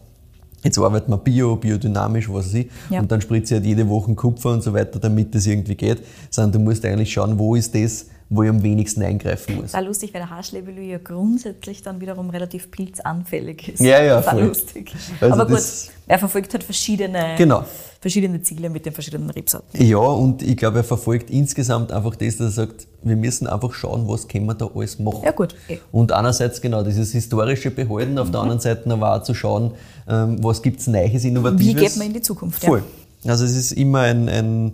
[0.65, 3.01] Jetzt arbeiten wir bio, biodynamisch, was weiß ich, Ja.
[3.01, 6.01] und dann spritze ich halt jede Woche Kupfer und so weiter, damit das irgendwie geht.
[6.29, 9.73] Sondern du musst eigentlich schauen, wo ist das, wo ich am wenigsten eingreifen muss.
[9.73, 13.79] War lustig, weil der Haschlevelü ja grundsätzlich dann wiederum relativ pilzanfällig ist.
[13.79, 14.43] Ja, ja, War voll.
[14.45, 14.91] lustig.
[15.21, 15.63] Also Aber gut,
[16.07, 17.63] er verfolgt halt verschiedene, Genau.
[18.01, 19.85] verschiedene Ziele mit den verschiedenen Rebsorten.
[19.85, 23.73] Ja, und ich glaube, er verfolgt insgesamt einfach das, dass er sagt, wir müssen einfach
[23.73, 25.21] schauen, was können wir da alles machen.
[25.23, 25.55] Ja, gut.
[25.67, 25.77] Eh.
[25.91, 29.71] Und einerseits genau dieses historische Behalten, auf der anderen Seite aber auch zu schauen,
[30.07, 31.65] ähm, was gibt es Neues, Innovatives.
[31.65, 32.63] Wie geht man in die Zukunft?
[32.63, 32.83] Voll.
[33.25, 34.73] Also es ist immer ein, ein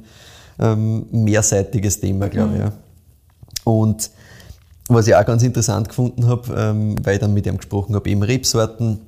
[0.59, 2.59] ähm, mehrseitiges Thema, glaube ich.
[2.61, 2.71] Ja.
[3.69, 4.09] Und
[4.87, 8.09] was ich auch ganz interessant gefunden habe, ähm, weil ich dann mit ihm gesprochen habe,
[8.09, 8.99] eben Rebsorten,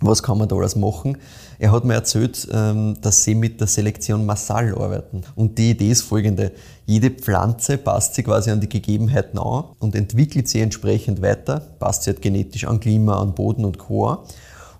[0.00, 1.18] was kann man da alles machen?
[1.58, 5.22] Er hat mir erzählt, ähm, dass sie mit der Selektion Massal arbeiten.
[5.36, 6.52] Und die Idee ist folgende.
[6.86, 12.02] Jede Pflanze passt sich quasi an die Gegebenheiten an und entwickelt sie entsprechend weiter, passt
[12.02, 14.24] sie halt genetisch an Klima, an Boden und Co.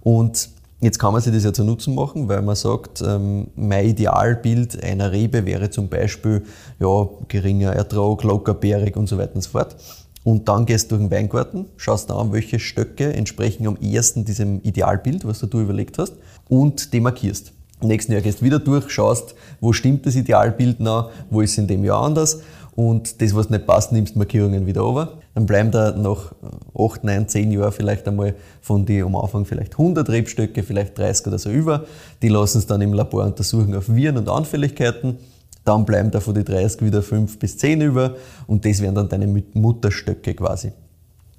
[0.00, 0.48] Und
[0.82, 4.82] jetzt kann man sich das ja zu Nutzen machen, weil man sagt, ähm, mein Idealbild
[4.82, 6.42] einer Rebe wäre zum Beispiel
[6.80, 9.76] ja, geringer Ertrag, lockerbeerig und so weiter und so fort.
[10.24, 14.60] Und dann gehst du durch den Weingarten, schaust an, welche Stöcke entsprechen am ehesten diesem
[14.62, 16.14] Idealbild, was du dir überlegt hast,
[16.48, 17.52] und demarkierst.
[17.80, 21.58] nächsten Jahr gehst du wieder durch, schaust, wo stimmt das Idealbild noch, wo ist es
[21.58, 22.40] in dem Jahr anders
[22.74, 25.18] und das, was nicht passt, nimmst Markierungen wieder over.
[25.34, 26.32] Dann bleiben da nach
[26.74, 31.26] 8, 9, 10 Jahren vielleicht einmal von die am Anfang vielleicht 100 Rebstöcke, vielleicht 30
[31.26, 31.84] oder so über.
[32.22, 35.18] Die lassen es dann im Labor untersuchen auf Viren und Anfälligkeiten.
[35.64, 38.16] Dann bleiben da von die 30 wieder 5 bis 10 über
[38.46, 40.72] und das wären dann deine Mutterstöcke quasi.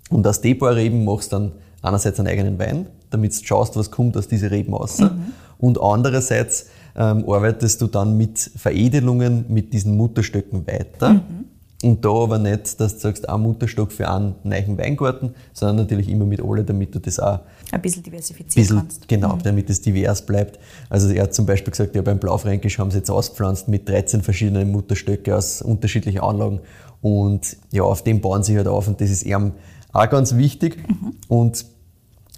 [0.10, 3.76] Und aus den paar Reben machst du dann einerseits einen eigenen Wein, damit du schaust,
[3.76, 5.00] was kommt aus diesen Reben raus.
[5.00, 5.34] Mhm.
[5.58, 11.14] Und andererseits ähm, arbeitest du dann mit Veredelungen mit diesen Mutterstöcken weiter.
[11.14, 11.46] Mhm.
[11.84, 16.08] Und da aber nicht, dass du sagst, ein Mutterstock für einen neuen Weingarten, sondern natürlich
[16.08, 17.40] immer mit alle, damit du das auch
[17.74, 19.08] ein bisschen diversifizieren bisschen, kannst.
[19.08, 19.44] Genau, mhm.
[19.44, 20.60] damit es divers bleibt.
[20.90, 24.22] Also er hat zum Beispiel gesagt, ja, beim Blaufränkisch haben sie jetzt auspflanzt mit 13
[24.22, 26.62] verschiedenen Mutterstöcke aus unterschiedlichen Anlagen.
[27.02, 29.54] Und ja, auf dem bauen sie halt auf und das ist eben
[29.92, 30.78] auch ganz wichtig.
[30.88, 31.16] Mhm.
[31.28, 31.66] Und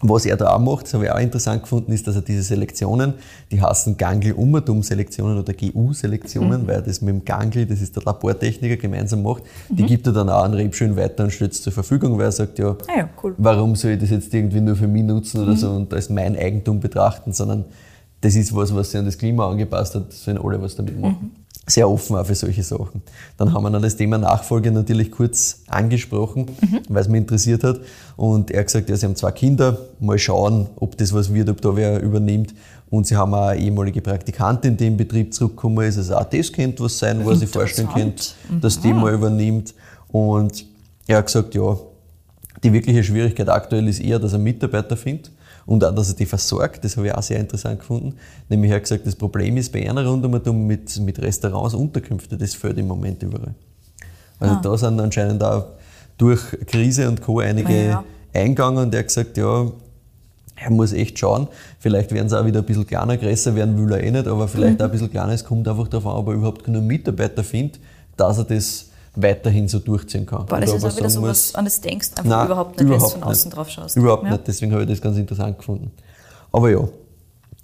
[0.01, 2.43] was er da auch macht, das habe ich auch interessant gefunden, ist, dass er diese
[2.43, 3.13] Selektionen,
[3.49, 6.67] die heißen Gangl-Ummertum-Selektionen oder GU-Selektionen, mhm.
[6.67, 9.77] weil er das mit dem Gangl, das ist der Labortechniker, gemeinsam macht, mhm.
[9.77, 12.31] die gibt er dann auch an Rebschön weiter und stellt es zur Verfügung, weil er
[12.33, 13.35] sagt, ja, ah ja cool.
[13.37, 15.57] warum soll ich das jetzt irgendwie nur für mich nutzen oder mhm.
[15.57, 17.65] so und als mein Eigentum betrachten, sondern
[18.19, 21.31] das ist was, was sich an das Klima angepasst hat, sollen alle was damit machen.
[21.65, 23.01] Mhm sehr offen auch für solche Sachen.
[23.37, 26.81] Dann haben wir dann das Thema Nachfolge natürlich kurz angesprochen, mhm.
[26.89, 27.79] weil es mich interessiert hat.
[28.15, 31.49] Und er hat gesagt, ja, sie haben zwei Kinder, mal schauen, ob das was wird,
[31.49, 32.53] ob da wer übernimmt.
[32.91, 36.51] Und sie haben auch eine ehemalige Praktikantin, die im Betrieb zurückgekommen ist, also auch das
[36.51, 38.23] könnte was sein, was ich vorstellen könnte,
[38.61, 39.01] dass die mhm.
[39.01, 39.73] mal übernimmt.
[40.09, 40.65] Und
[41.07, 41.77] er hat gesagt, ja,
[42.63, 45.31] die wirkliche Schwierigkeit aktuell ist eher, dass er Mitarbeiter findet
[45.65, 46.83] und auch, dass er die versorgt.
[46.83, 48.15] Das habe ich auch sehr interessant gefunden.
[48.49, 52.53] Nämlich er hat gesagt, das Problem ist bei einer rundum mit, mit Restaurants, Unterkünfte, das
[52.53, 53.55] fällt im Moment überall.
[54.39, 54.59] Also ah.
[54.61, 55.65] da sind anscheinend auch
[56.17, 57.39] durch Krise und Co.
[57.39, 58.03] einige ja.
[58.33, 59.71] eingegangen und er hat gesagt, ja,
[60.55, 61.47] er muss echt schauen.
[61.79, 64.47] Vielleicht werden sie auch wieder ein bisschen kleiner, größer werden will er eh nicht, aber
[64.47, 64.81] vielleicht mhm.
[64.81, 65.33] auch ein bisschen kleiner.
[65.33, 67.79] Es kommt einfach darauf an, ob er überhaupt genug Mitarbeiter findet,
[68.15, 70.45] dass er das weiterhin so durchziehen kann.
[70.45, 72.99] Boah, das ist auch wieder so was, an das denkst, einfach Nein, überhaupt nicht, wenn
[72.99, 73.95] du von außen drauf schaust.
[73.95, 74.31] Überhaupt ja.
[74.31, 75.91] nicht, deswegen habe ich das ganz interessant gefunden.
[76.51, 76.87] Aber ja,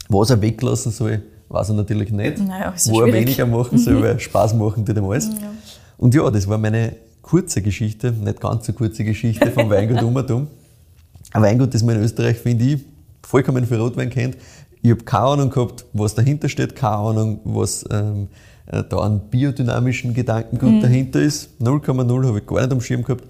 [0.10, 2.40] was er weglassen soll, weiß er natürlich nicht.
[2.40, 3.14] Naja, Wo schwierig.
[3.14, 5.28] er weniger machen soll, weil Spaß machen tut ihm alles.
[5.28, 5.52] Ja.
[5.98, 10.48] Und ja, das war meine kurze Geschichte, nicht ganz so kurze Geschichte vom Weingut Umertum.
[11.32, 12.82] Ein Weingut, das man in Österreich, finde ich,
[13.24, 14.38] vollkommen für Rotwein kennt.
[14.82, 18.30] Ich habe keine Ahnung gehabt, was dahinter steht, keine Ahnung, was ähm,
[18.66, 20.82] äh, da einen biodynamischen Gedankengut mhm.
[20.82, 21.50] dahinter ist.
[21.62, 23.26] 0,0 habe ich gar nicht am Schirm gehabt.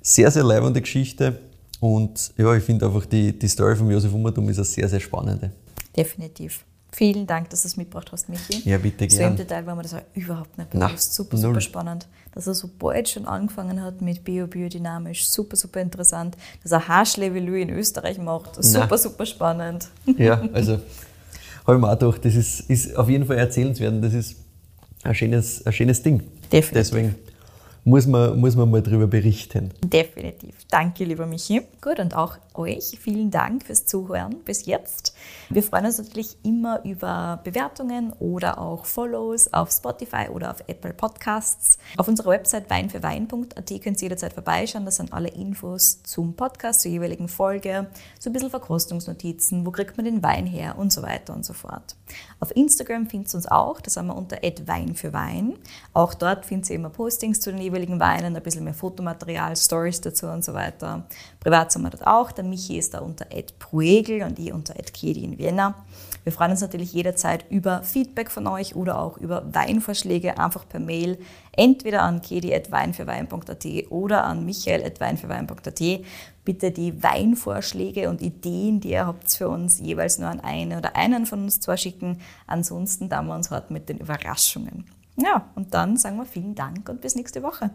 [0.00, 1.38] Sehr, sehr leibende Geschichte.
[1.80, 5.00] Und ja, ich finde einfach, die, die Story von Josef Ummertum ist eine sehr, sehr
[5.00, 5.50] spannende.
[5.96, 6.64] Definitiv.
[6.96, 8.68] Vielen Dank, dass du es mitgebracht hast, Michi.
[8.68, 9.24] Ja, bitte gerne.
[9.24, 11.12] So im Detail war mir das auch überhaupt nicht bewusst.
[11.12, 12.06] super, super spannend.
[12.32, 15.28] Dass er so bald schon angefangen hat mit Bio, biodynamisch.
[15.28, 16.36] Super, super interessant.
[16.62, 18.62] Dass er Haschlevelü in Österreich macht.
[18.62, 18.96] Super, Na.
[18.96, 19.88] super spannend.
[20.16, 20.78] Ja, also
[21.66, 24.02] habe ich mir auch gedacht, das ist, ist auf jeden Fall erzählenswert.
[24.04, 24.36] Das ist
[25.02, 26.20] ein schönes, ein schönes Ding.
[26.52, 26.70] Definitiv.
[26.74, 27.14] Deswegen
[27.84, 29.72] muss man, muss man mal darüber berichten.
[29.84, 30.54] Definitiv.
[30.70, 31.62] Danke, lieber Michi.
[31.82, 35.14] Gut, und auch euch vielen Dank fürs Zuhören bis jetzt.
[35.50, 40.94] Wir freuen uns natürlich immer über Bewertungen oder auch Follows auf Spotify oder auf Apple
[40.94, 41.78] Podcasts.
[41.96, 44.86] Auf unserer Website weinfürwein.at könnt ihr jederzeit vorbeischauen.
[44.86, 49.96] Das sind alle Infos zum Podcast, zur jeweiligen Folge, so ein bisschen Verkostungsnotizen, wo kriegt
[49.96, 51.96] man den Wein her und so weiter und so fort.
[52.40, 55.54] Auf Instagram findet ihr uns auch, da sind wir unter @weinfürwein.
[55.92, 60.00] Auch dort findet ihr immer Postings zu den jeweiligen Weinen, ein bisschen mehr Fotomaterial, Stories
[60.00, 61.06] dazu und so weiter.
[61.40, 62.32] Privat sind wir dort auch.
[62.32, 63.26] Der Michi ist da unter
[63.58, 65.74] @pruegel und ich unter @kedi in Vienna.
[66.24, 70.80] Wir freuen uns natürlich jederzeit über Feedback von euch oder auch über Weinvorschläge einfach per
[70.80, 71.18] Mail
[71.56, 76.04] entweder an kedi@weinfürwein.at oder an michael@weinfürwein.at.
[76.44, 80.94] Bitte die Weinvorschläge und Ideen, die ihr habt für uns, jeweils nur an eine oder
[80.94, 82.20] einen von uns zwei schicken.
[82.46, 84.84] Ansonsten dann wir uns heute mit den Überraschungen.
[85.16, 87.70] Ja, und dann sagen wir vielen Dank und bis nächste Woche.